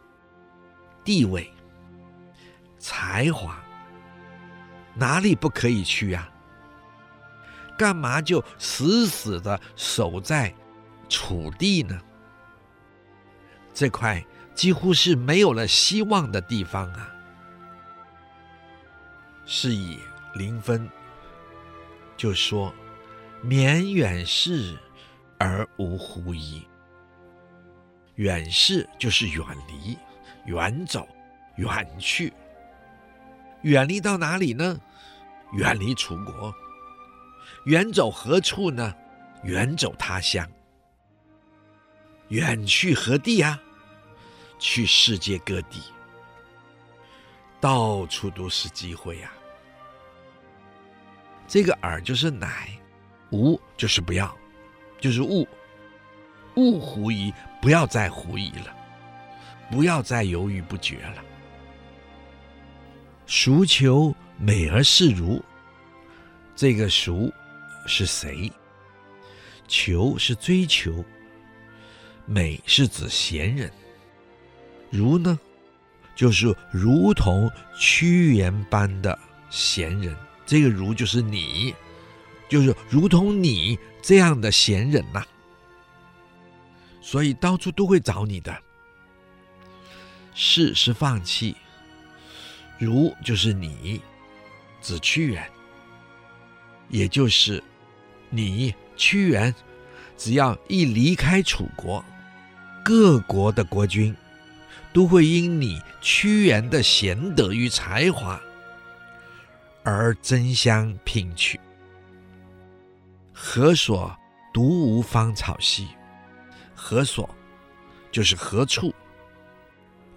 [1.03, 1.51] 地位、
[2.77, 3.63] 才华。
[4.95, 6.29] 哪里不可以去呀？
[7.77, 10.53] 干嘛就死死的守在
[11.07, 11.97] 楚地呢？
[13.73, 14.21] 这块
[14.53, 17.09] 几乎是没有了希望的地方啊！
[19.45, 19.97] 是以
[20.35, 20.89] 灵分
[22.17, 22.73] 就说
[23.41, 24.77] ：“免远视
[25.37, 26.67] 而无狐疑。”
[28.15, 29.97] 远视就是远离、
[30.45, 31.07] 远走、
[31.55, 32.33] 远去。
[33.61, 34.79] 远离到哪里呢？
[35.53, 36.53] 远离楚国。
[37.65, 38.93] 远走何处呢？
[39.43, 40.47] 远走他乡。
[42.27, 43.59] 远去何地啊？
[44.59, 45.81] 去世界各地，
[47.61, 49.39] 到处都是机会呀、啊。
[51.47, 52.69] 这个“尔”就是乃
[53.31, 54.35] ，“无”就是不要，
[54.99, 55.47] 就是勿，
[56.55, 58.75] 勿狐疑，不要再狐疑了，
[59.71, 61.23] 不要再犹豫不决了。
[63.25, 65.41] 孰求美而事如？
[66.55, 67.31] 这个“孰”
[67.85, 68.51] 是谁？
[69.67, 71.05] 求是追求，
[72.25, 73.71] 美是指贤人。
[74.89, 75.39] 如呢，
[76.15, 79.17] 就是如同屈原般的
[79.49, 80.15] 贤人。
[80.45, 81.73] 这个“如”就是你，
[82.49, 85.23] 就是如同你这样的贤人呐、
[86.99, 88.53] 所以到处都会找你的。
[90.33, 91.55] 事是放弃。
[92.77, 94.01] 如就是你，
[94.81, 95.51] 指屈原，
[96.87, 97.61] 也就是
[98.29, 99.53] 你屈原，
[100.17, 102.03] 只要一离开楚国，
[102.85, 104.15] 各国的国君
[104.93, 108.39] 都会因你屈原的贤德与才华
[109.83, 111.59] 而争相聘娶。
[113.41, 114.13] 何所
[114.53, 115.87] 独无芳草兮？
[116.75, 117.27] 何所
[118.11, 118.93] 就是何处，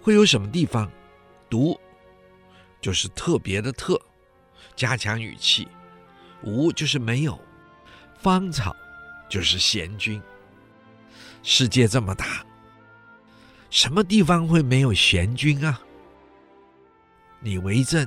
[0.01, 0.91] 会有什么地方
[1.49, 1.79] 独？
[2.81, 3.97] 就是特别的特，
[4.75, 5.65] 加强语气。
[6.41, 7.39] 无就是没有，
[8.19, 8.75] 芳草
[9.29, 10.21] 就是贤君。
[11.43, 12.45] 世界这么大，
[13.69, 15.79] 什么地方会没有贤君啊？
[17.39, 18.05] 你为政，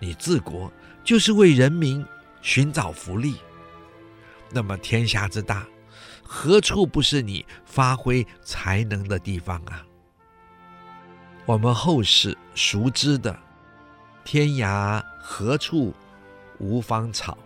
[0.00, 0.70] 你治国，
[1.04, 2.04] 就是为人民
[2.42, 3.36] 寻找福利。
[4.50, 5.66] 那么天下之大，
[6.22, 9.84] 何处不是你发挥才能的地方啊？
[11.46, 13.38] 我们后世熟知的。
[14.22, 15.94] 天涯何处
[16.58, 17.36] 无芳草，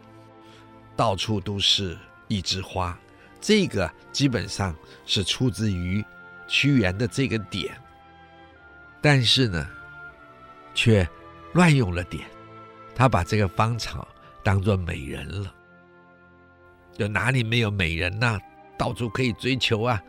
[0.97, 1.97] 到处都是
[2.29, 2.99] 一枝花。
[3.40, 4.75] 这个基本上
[5.07, 6.05] 是出自于
[6.49, 7.75] 屈原的这个点，
[9.01, 9.67] 但是呢，
[10.75, 11.09] 却
[11.53, 12.27] 乱用了点。
[12.95, 14.07] 他把这个芳草
[14.43, 15.55] 当作美人了，
[16.97, 18.41] 有哪里没有美人呐？
[18.77, 20.03] 到处可以追求啊，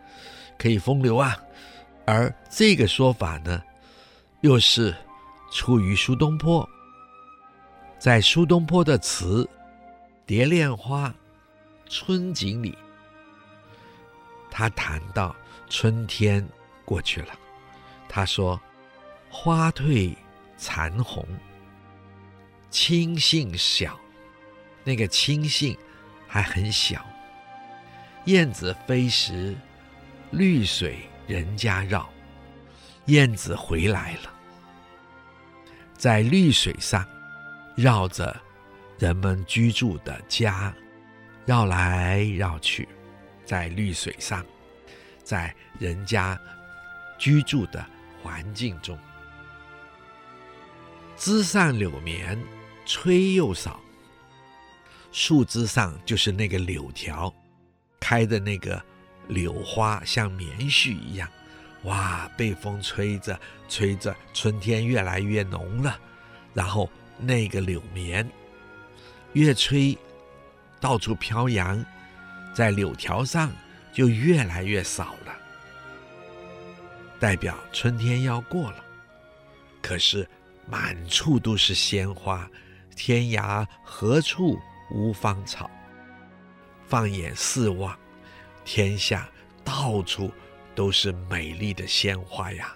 [0.58, 1.36] 可以风流啊。
[2.06, 3.62] 而这个说法呢，
[4.42, 4.96] 又是。
[5.52, 6.68] 出于苏东坡，
[7.98, 9.46] 在苏东坡的词
[10.26, 11.08] 《蝶恋花·
[11.88, 12.78] 春景》里，
[14.52, 15.34] 他谈到
[15.70, 16.46] 春天
[16.84, 17.30] 过去了，
[18.10, 18.60] 他说
[19.30, 20.14] ：“花褪
[20.58, 21.26] 残红，
[22.70, 23.98] 青杏小，
[24.84, 25.78] 那个青杏
[26.36, 27.06] 还很小。
[28.26, 29.56] 燕子飞时，
[30.32, 32.10] 绿水人家绕，
[33.06, 34.34] 燕子回来了。”
[35.98, 37.08] 在绿水上，
[37.78, 38.36] 绕着
[39.00, 40.74] 人们居住的家
[41.46, 42.86] 绕来绕去，
[43.46, 44.46] 在绿水上，
[45.24, 46.38] 在人家
[47.18, 47.86] 居住的
[48.22, 49.00] 环境中，
[51.16, 52.38] 枝上柳绵
[52.86, 53.80] 吹又少。
[55.16, 57.34] 树枝上就是那个柳条，
[58.02, 58.84] 开的那个
[59.30, 61.26] 柳花像棉絮一样。
[61.84, 63.40] 哇，被风吹着
[63.70, 65.98] 吹着，春天越来越浓了，
[66.54, 68.30] 然后那个柳棉
[69.32, 69.98] 越吹，
[70.82, 71.82] 到处飘扬，
[72.54, 73.50] 在柳条上
[73.94, 75.34] 就越来越少了，
[77.22, 78.84] 代表春天要过了。
[79.82, 80.28] 可是
[80.70, 82.50] 满处都是鲜花，
[82.98, 84.60] 天涯何处
[84.92, 85.70] 无芳草？
[86.88, 87.98] 放眼四望，
[88.64, 89.28] 天下
[89.64, 90.32] 到处
[90.76, 92.76] 都是美丽的鲜花呀。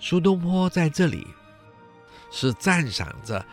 [0.00, 1.26] 苏东坡在这里
[2.30, 3.44] 是赞赏着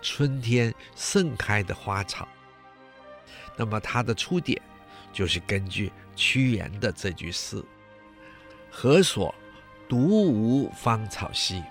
[0.00, 2.26] 春天盛开的花草。
[3.56, 4.60] 那么他的出典
[5.12, 7.62] 就是根据屈原的这句诗
[8.70, 9.34] ：“何所
[9.88, 9.98] 独
[10.32, 11.62] 无芳草兮？”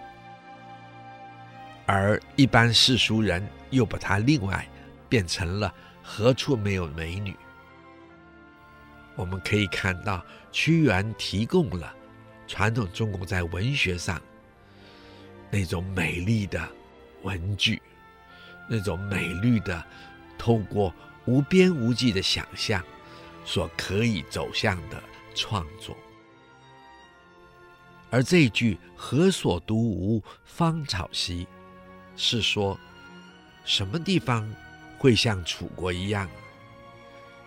[1.86, 4.68] 而一般世俗人又把它另外
[5.08, 5.74] 变成了。
[6.08, 7.36] 何处没有美女？
[9.16, 11.92] 我们可以看到，屈原提供了
[12.46, 14.22] 传统中国在文学上
[15.50, 16.62] 那种美丽的
[17.24, 17.82] 文句，
[18.70, 19.84] 那种美丽的
[20.38, 20.94] 透过
[21.26, 22.84] 无边无际的想象
[23.44, 25.02] 所可以走向的
[25.34, 25.98] 创作。
[28.12, 31.48] 而这一句“何所独无芳草兮”，
[32.16, 32.80] 是说
[33.64, 34.50] 什么地方？
[34.98, 36.28] 会像楚国一样，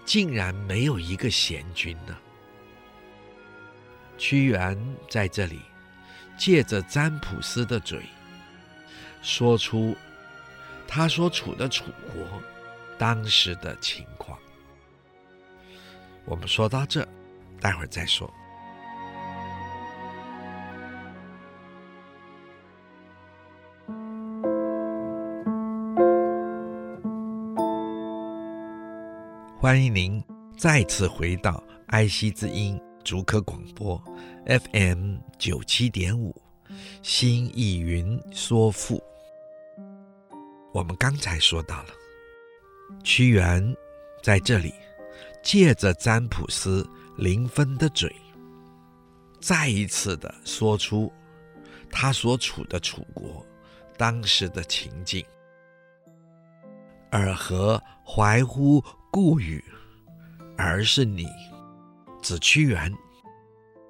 [0.05, 2.17] 竟然没有一个贤君呢？
[4.17, 5.61] 屈原在这里
[6.37, 8.03] 借着占卜师的嘴，
[9.23, 9.97] 说出
[10.87, 12.43] 他所处的楚国
[12.97, 14.39] 当时的情况。
[16.25, 17.09] 我们说到这，
[17.61, 18.33] 待会儿再说。
[29.61, 30.23] 欢迎您
[30.57, 34.01] 再次回到爱惜之音竹科广播
[34.47, 36.33] FM 九七点五，
[37.03, 39.03] 新意云说赋。
[40.73, 41.89] 我们刚才说到了，
[43.03, 43.77] 屈原
[44.23, 44.73] 在这里
[45.43, 46.87] 借着占卜师
[47.17, 48.15] 临风的嘴，
[49.41, 51.13] 再一次的说出
[51.91, 53.45] 他所处的楚国
[53.97, 55.27] 当时的情境。
[57.11, 59.65] 尔何怀乎故屿，
[60.57, 61.27] 而是你，
[62.23, 62.93] 指屈原。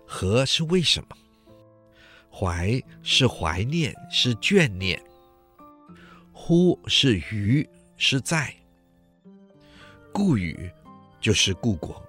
[0.06, 1.16] 何是为什么？
[2.32, 5.02] 怀是怀念，是眷念。
[6.32, 8.54] 乎是于，是在。
[10.12, 10.70] 故语
[11.20, 12.02] 就是故国。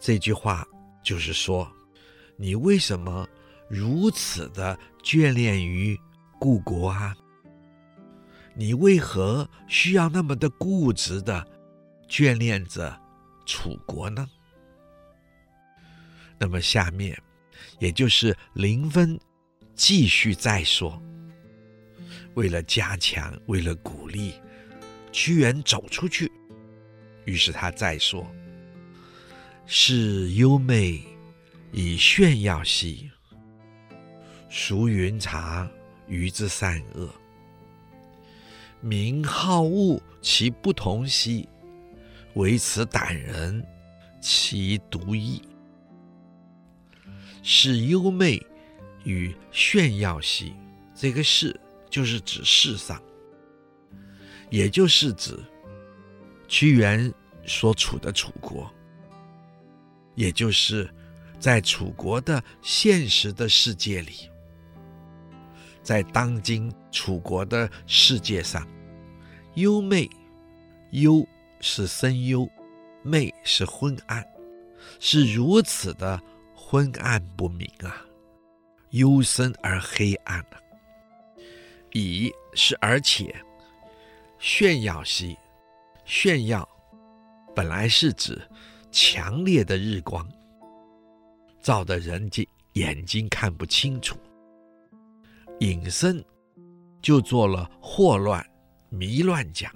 [0.00, 0.66] 这句话
[1.02, 1.70] 就是说，
[2.36, 3.28] 你为什么
[3.68, 5.98] 如此的眷恋于
[6.40, 7.14] 故国啊？
[8.54, 11.46] 你为何需要那么的固执的
[12.08, 12.98] 眷恋着
[13.44, 14.26] 楚国呢？
[16.38, 17.20] 那么下面，
[17.78, 19.18] 也就是临风
[19.74, 21.00] 继续再说，
[22.34, 24.34] 为了加强，为了鼓励
[25.12, 26.30] 屈原走出去，
[27.24, 28.26] 于是他再说
[29.66, 31.02] ：“是幽昧
[31.72, 33.10] 以炫耀兮，
[34.48, 35.68] 孰云察
[36.06, 37.08] 于之善恶？”
[38.80, 41.48] 名好恶其不同兮，
[42.38, 43.66] 唯此胆人
[44.20, 45.42] 其独异。
[47.42, 48.40] 是幽昧
[49.02, 50.54] 与炫耀兮，
[50.94, 51.58] 这个“是”
[51.90, 53.02] 就是指世上，
[54.50, 55.36] 也就是指
[56.46, 57.12] 屈原
[57.44, 58.72] 所处的楚国，
[60.14, 60.88] 也就是
[61.40, 64.30] 在楚国的现实的世界里。
[65.82, 68.64] 在当今楚国的世界上，
[69.54, 70.08] 幽昧，
[70.90, 71.26] 幽
[71.60, 72.48] 是深幽，
[73.02, 74.26] 昧是昏暗，
[75.00, 76.20] 是如此的
[76.54, 78.04] 昏暗不明啊，
[78.90, 80.60] 幽深而黑暗啊。
[81.92, 83.34] 以是而且，
[84.38, 85.36] 炫耀兮，
[86.04, 86.68] 炫耀
[87.54, 88.40] 本来是指
[88.92, 90.28] 强烈的日光，
[91.62, 94.16] 照得人睛眼睛看不清楚。
[95.60, 96.24] 引申
[97.02, 98.44] 就做了祸乱、
[98.90, 99.72] 迷乱讲，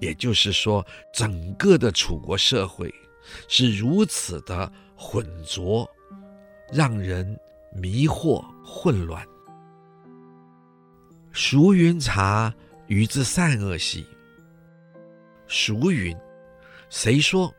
[0.00, 2.92] 也就是说，整个的楚国社会
[3.48, 5.88] 是如此的浑浊，
[6.72, 7.38] 让人
[7.72, 9.26] 迷惑混乱。
[11.32, 12.54] 孰云察
[12.86, 14.06] 于之善恶兮？
[15.48, 16.16] 孰云？
[16.90, 17.52] 谁说？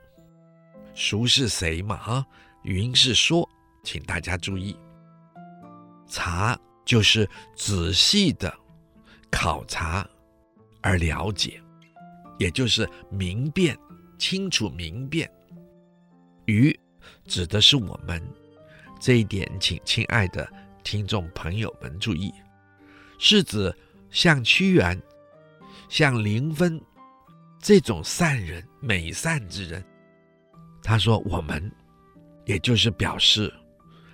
[0.93, 1.95] 孰是谁嘛？
[1.97, 2.25] 啊，
[2.63, 3.47] 云是说，
[3.83, 4.77] 请大家注意。
[6.07, 8.53] 察就是仔细的
[9.29, 10.07] 考察
[10.81, 11.61] 而了解，
[12.37, 13.77] 也就是明辨、
[14.17, 15.29] 清楚明辨。
[16.45, 16.77] 于
[17.25, 18.21] 指的是我们
[18.99, 20.47] 这一点，请亲爱的
[20.83, 22.33] 听众朋友们注意，
[23.17, 23.75] 是指
[24.09, 25.01] 像屈原、
[25.89, 26.81] 像林芬
[27.59, 29.83] 这种善人、美善之人。
[30.83, 31.71] 他说：“我们，
[32.45, 33.51] 也就是表示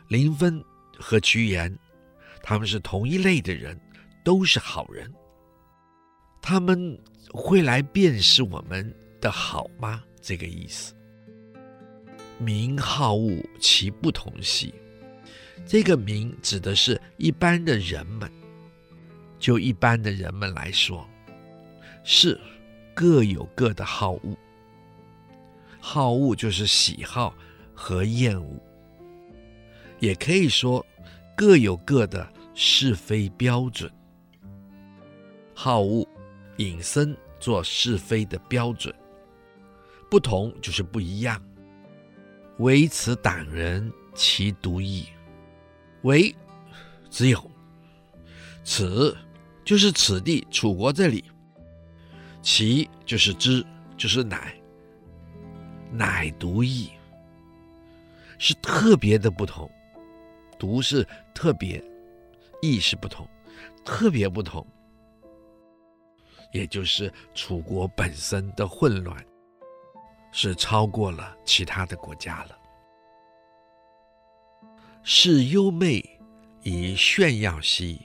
[0.08, 0.64] 林芬
[0.98, 1.78] 和屈原，
[2.42, 3.78] 他们是同一类的人，
[4.24, 5.14] 都是好人。
[6.42, 6.98] 他们
[7.34, 10.04] 会来辨识我们的好吗？
[10.22, 10.94] 这个意思。”
[12.40, 14.74] 名好恶，其不同兮。
[15.66, 18.32] 这个“名”指的是一般的人们。
[19.40, 21.08] 就一般的人们来说，
[22.04, 22.40] 是
[22.94, 24.38] 各有各的好恶。
[25.80, 27.36] 好恶就是喜好
[27.74, 28.62] 和厌恶，
[30.00, 30.86] 也可以说
[31.36, 33.92] 各有各的是非标准。
[35.56, 36.08] 好恶
[36.58, 38.94] 引申做是非的标准，
[40.10, 41.42] 不同就是不一样。
[42.60, 45.06] 唯此党人，其独异。
[46.04, 46.36] 唯
[47.10, 47.52] 只有
[48.64, 49.16] 此，
[49.64, 51.24] 就是此地楚国这里。
[52.42, 54.56] 其就是之，就是乃，
[55.92, 56.90] 乃独异，
[58.40, 59.70] 是特别的不同。
[60.58, 61.84] 独是特别，
[62.62, 63.28] 异是不同，
[63.86, 64.66] 特别不同。
[66.52, 69.26] 也就是楚国本身的混乱。
[70.34, 72.58] 是超过了其他的国家了。
[75.04, 76.02] 是优美
[76.64, 78.02] 以炫耀兮，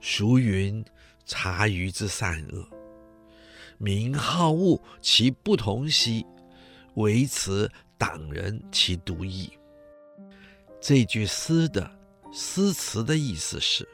[0.00, 0.84] 孰云
[1.24, 2.68] 察于之善恶？
[3.78, 6.24] 名好恶，其不同兮，
[6.94, 7.68] 唯此
[7.98, 9.50] 党人其独异。
[10.80, 11.90] 这句诗的
[12.32, 13.88] 诗词的意思是：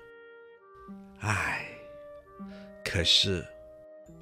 [1.21, 1.67] 唉，
[2.85, 3.47] 可是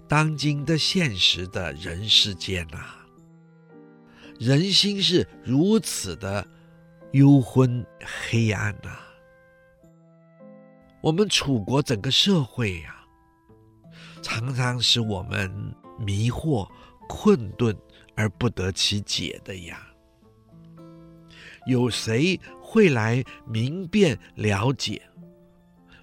[0.09, 3.07] 当今的现实的人世间呐、啊。
[4.39, 6.47] 人心是如此的
[7.13, 8.99] 幽昏黑暗呐、
[11.01, 12.97] 我们楚国整个社会呀、
[14.21, 15.51] 常常使我们
[15.99, 16.69] 迷惑
[17.09, 17.77] 困顿
[18.17, 19.87] 而不得其解的呀。
[21.67, 25.01] 有谁会来明辨了解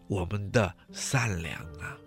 [0.08, 2.01] 我们的善良啊？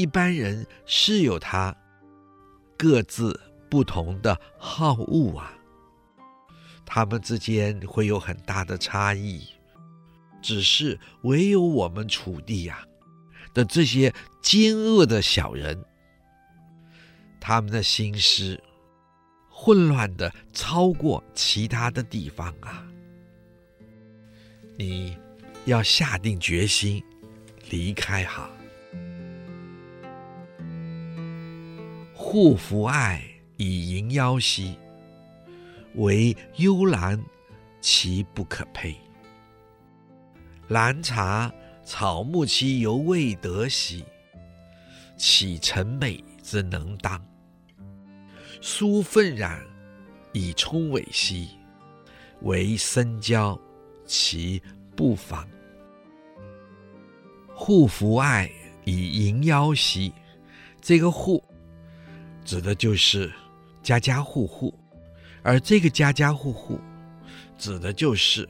[0.00, 1.76] 一般人是有他
[2.76, 3.38] 各自。
[3.70, 5.56] 不同的好恶啊，
[6.84, 9.46] 他们之间会有很大的差异。
[10.42, 15.80] 只是唯有我们楚地呀、啊、的这些奸恶的小人，
[17.38, 18.60] 他们的心思
[19.48, 22.84] 混乱的超过其他的地方啊。
[24.76, 25.16] 你
[25.64, 27.00] 要下定决心
[27.68, 28.50] 离开哈。
[32.30, 33.20] 互弗爱。
[33.56, 34.78] 以迎邀兮，
[35.96, 37.20] 惟幽兰，
[37.80, 38.94] 其不可佩。
[40.68, 41.52] 兰茶
[41.84, 44.04] 草木其犹未得兮，
[45.16, 47.20] 岂成美之能当？
[48.60, 49.60] 苏愤然
[50.32, 51.48] 以充玮兮，
[52.42, 53.60] 惟深交，
[54.06, 54.62] 其
[54.94, 55.48] 不妨。
[57.56, 58.48] 互弗爱
[58.84, 60.12] 以迎邀兮，
[60.80, 61.42] 这个护
[62.50, 63.32] 指的就是。
[63.82, 64.78] 家家户户，
[65.42, 66.78] 而这个家家户户，
[67.56, 68.46] 指的就是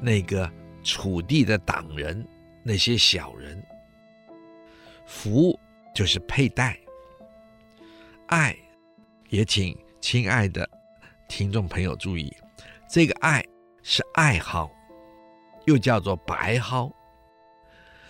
[0.00, 0.48] 那个
[0.84, 2.24] 楚地的党人，
[2.62, 3.60] 那些小人。
[5.04, 5.58] 弗
[5.92, 6.78] 就是佩戴，
[8.26, 8.56] 爱，
[9.30, 10.68] 也请亲爱的
[11.26, 12.32] 听众朋友注意，
[12.88, 13.44] 这个爱
[13.82, 14.70] 是艾蒿，
[15.66, 16.88] 又叫做白蒿，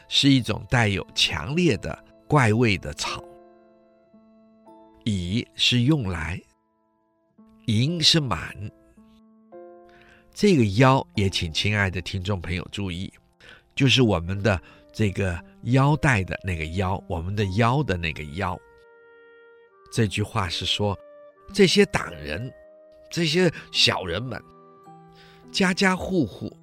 [0.06, 3.24] 是一种带有强烈的怪味的草。
[5.08, 6.40] 以是用来。
[7.64, 8.54] 迎是满，
[10.32, 13.12] 这个腰也请亲爱的听众朋友注意，
[13.74, 14.60] 就是我们的
[14.92, 18.58] 这个腰带的那个腰，我们的腰的那个腰。
[19.92, 20.98] 这句话是说，
[21.52, 22.50] 这些党人，
[23.10, 24.42] 这些小人们，
[25.52, 26.54] 家家户户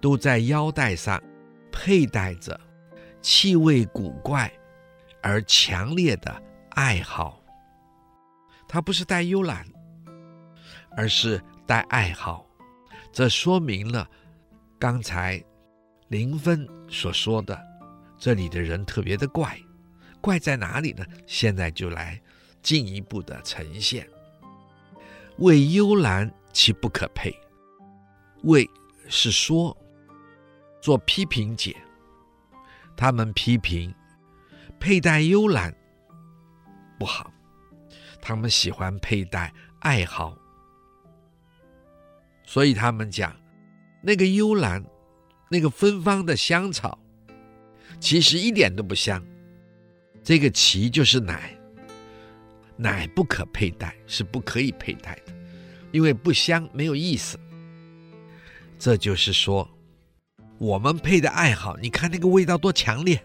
[0.00, 1.22] 都在腰带上
[1.70, 2.60] 佩戴着
[3.22, 4.52] 气味古怪
[5.20, 7.40] 而强烈的爱好，
[8.68, 9.66] 它不是带幽兰。
[10.98, 12.46] 而是带爱好，
[13.12, 14.08] 这说明了
[14.78, 15.44] 刚才
[16.08, 17.62] 林芬所说的，
[18.16, 19.60] 这里的人特别的怪，
[20.22, 21.04] 怪在哪里呢？
[21.26, 22.18] 现在就来
[22.62, 24.08] 进一步的呈现。
[25.36, 27.30] 为幽兰，其不可佩。
[28.44, 28.66] 为
[29.06, 29.76] 是说，
[30.80, 31.76] 做批评解，
[32.96, 33.94] 他们批评
[34.80, 35.76] 佩戴幽兰
[36.98, 37.30] 不好，
[38.26, 40.36] 他们喜欢佩戴艾蒿。
[42.42, 43.32] 所以他们讲，
[44.02, 44.84] 那个幽兰，
[45.48, 46.98] 那个芬芳的香草，
[48.00, 49.24] 其实一点都不香。
[50.24, 51.56] 这个奇就是奶，
[52.76, 55.32] 奶不可佩戴，是不可以佩戴的，
[55.92, 57.38] 因为不香，没有意思。
[58.76, 59.68] 这就是说，
[60.58, 63.24] 我们配的爱好，你看那个味道多强烈，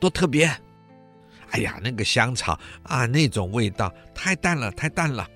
[0.00, 0.50] 多特别。
[1.56, 5.26] 哎呀，那个香草啊，那种味道太淡了，太淡了。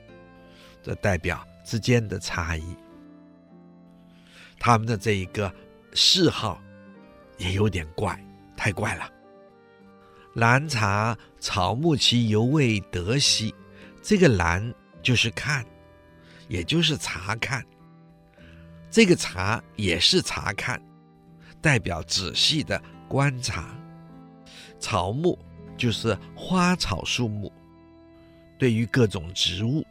[0.83, 2.77] 这代表之间的差异。
[4.59, 5.51] 他们的这一个
[5.95, 6.61] 嗜好
[7.39, 8.23] 也有点怪，
[8.55, 9.11] 太怪了。
[10.35, 13.55] 兰茶草木其犹未得兮，
[14.03, 15.65] 这个兰就是看，
[16.49, 17.65] 也就是查看。
[18.91, 20.79] 这个茶也是查看，
[21.63, 23.75] 代表仔细的观察。
[24.79, 25.39] 草木
[25.81, 27.51] 就是花草树木，
[28.59, 29.83] 对于各种植物。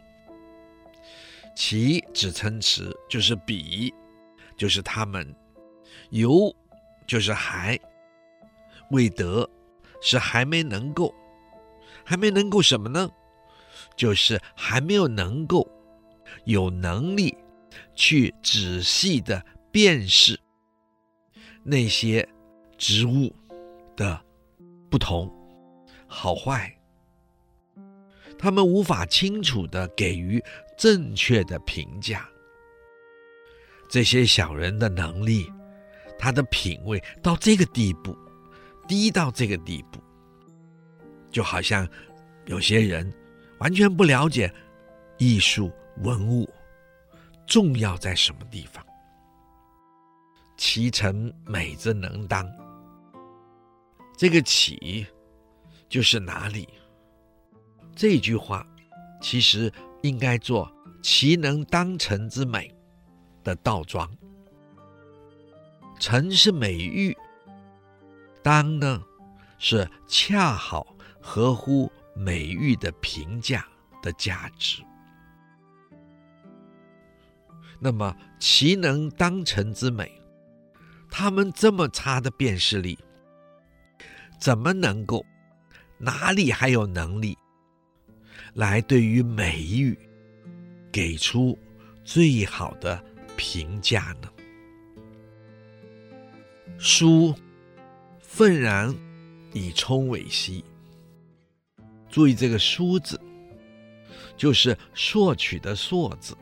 [1.55, 3.91] 其指称词就是比。
[4.55, 5.33] 就是他们，
[6.09, 6.53] 由
[7.07, 7.79] 就是还
[8.91, 9.49] 未得，
[10.01, 11.15] 是还没能够，
[12.03, 13.09] 还没能够什么呢？
[13.95, 15.65] 就是还没有能够
[16.43, 17.37] 有能力
[17.95, 20.37] 去仔细的辨识
[21.63, 22.27] 那些
[22.77, 23.33] 植物
[23.95, 24.21] 的
[24.89, 25.33] 不同
[26.11, 26.75] 好坏，
[28.37, 30.43] 他们无法清楚的给予
[30.75, 32.27] 正确的评价。
[33.87, 35.51] 这些小人的能力，
[36.17, 38.17] 他的品味到这个地步，
[38.87, 39.99] 低到这个地步，
[41.31, 41.87] 就好像
[42.45, 43.13] 有些人
[43.59, 44.51] 完全不了解
[45.19, 46.49] 艺术文物
[47.45, 48.83] 重要在什么地方。
[50.57, 52.51] 其诚美之能当，
[54.17, 55.05] 这个起
[55.89, 56.69] 就是哪里？
[57.95, 58.65] 这句话
[59.19, 59.69] 其实
[60.03, 60.71] 应该做
[61.01, 62.73] 其能当成之美。
[63.41, 64.07] 的倒装，
[65.97, 67.17] 诚是美誉，
[68.43, 69.01] 当呢
[69.57, 73.65] 是恰好合乎美誉的评价
[74.03, 74.83] 的价值。
[77.79, 80.21] 那么其能当成之美，
[81.09, 82.99] 他们这么差的辨识力，
[84.37, 85.25] 怎么能够？
[85.99, 87.37] 哪里还有能力
[88.55, 89.95] 来对于美誉
[90.91, 91.55] 给出
[92.03, 93.03] 最好的？
[93.41, 94.29] 评价呢？
[96.77, 97.33] 书
[98.19, 98.93] 愤然
[99.53, 100.61] 以充尾兮。
[102.09, 103.17] 注意这个“书”字，
[104.35, 106.35] 就是索取的“索”字。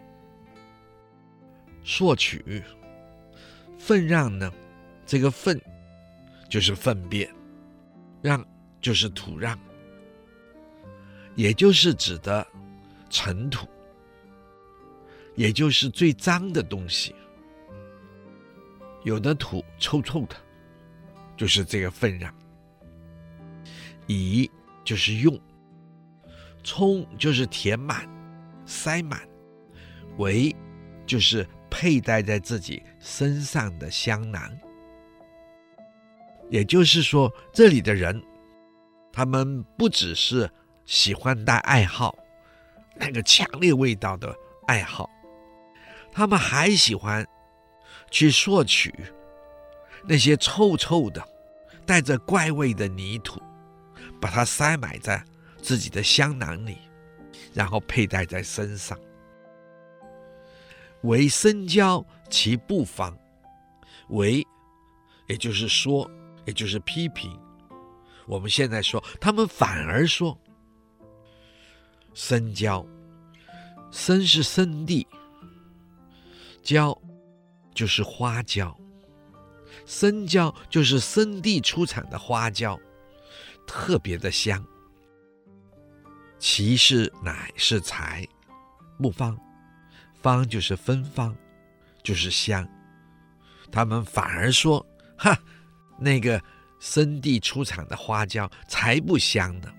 [1.84, 2.64] 索取，
[3.78, 4.52] 愤让呢？
[5.06, 5.62] 这个“愤”
[6.50, 7.30] 就是粪便，
[8.24, 8.44] 让
[8.82, 9.58] 就是土壤，
[11.36, 12.46] 也就是指的
[13.10, 13.68] 尘土。
[15.36, 17.14] 也就是最脏的东西，
[19.04, 20.36] 有的土臭臭的，
[21.36, 22.32] 就是这个粪壤。
[24.08, 24.50] 以
[24.84, 25.40] 就是用，
[26.64, 28.10] 充就是填满、
[28.66, 29.22] 塞满，
[30.18, 30.56] 为
[31.06, 34.52] 就是佩戴在自己身上的香囊。
[36.50, 38.20] 也就是说，这里的人，
[39.18, 40.48] 他们不只是
[40.86, 42.16] 喜欢带爱好，
[42.98, 44.32] 那个强烈味道的
[44.68, 45.10] 爱好。
[46.12, 47.28] 他们还喜欢
[48.12, 48.94] 去索取
[50.06, 51.28] 那些臭臭的、
[51.84, 53.42] 带着怪味的泥土，
[54.22, 55.26] 把它塞埋在
[55.64, 56.78] 自己的香囊里，
[57.56, 58.96] 然后佩戴在身上。
[61.02, 63.18] 为深交其不芳，
[64.10, 64.46] 为
[65.28, 66.08] 也就是说，
[66.46, 67.36] 也就是批评。
[68.28, 70.38] 我们现在说，他们反而说
[72.14, 72.86] 深交，
[73.92, 75.08] 深是深地。
[76.62, 77.00] 郊
[77.74, 78.78] 就是花椒，
[79.86, 82.78] 深郊就是深地出产的花椒，
[83.66, 84.62] 特别的香。
[86.40, 88.28] 其是乃是才，
[88.98, 89.40] 木芳，
[90.22, 91.34] 芳就是芬芳，
[92.04, 92.68] 就是香。
[93.72, 94.86] 他们反而说
[95.18, 95.40] ：“哈，
[95.98, 96.42] 那个
[96.80, 99.74] 生地出产的花椒才不香呢。”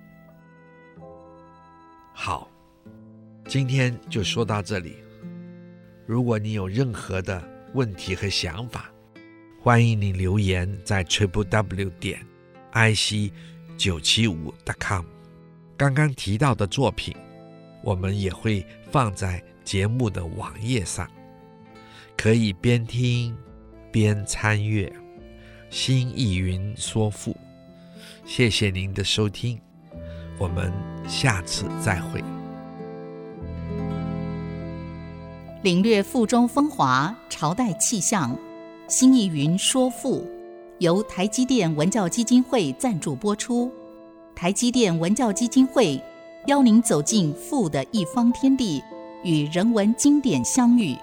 [2.12, 2.50] 好，
[3.46, 4.96] 今天就说到这里。
[6.06, 7.42] 如果你有任何的
[7.74, 8.90] 问题和想法，
[9.60, 12.18] 欢迎你留言在 triple w 点
[12.72, 13.32] i c
[13.76, 15.04] 九七五 com。
[15.76, 17.14] 刚刚提到的作品，
[17.84, 21.08] 我们也会放在节目的网页上，
[22.16, 23.36] 可以边听
[23.92, 24.92] 边参阅。
[25.70, 27.36] 新意云说赋，
[28.24, 29.60] 谢谢您的收听，
[30.38, 30.72] 我们
[31.06, 32.24] 下次再会。
[35.62, 38.34] 领略赋中风华，朝代气象。
[38.88, 40.26] 新意云说赋，
[40.78, 43.70] 由台积电文教基金会赞助播出。
[44.34, 46.02] 台积电文教基金会
[46.46, 48.82] 邀您走进赋的一方天地，
[49.22, 50.96] 与人文经典相遇。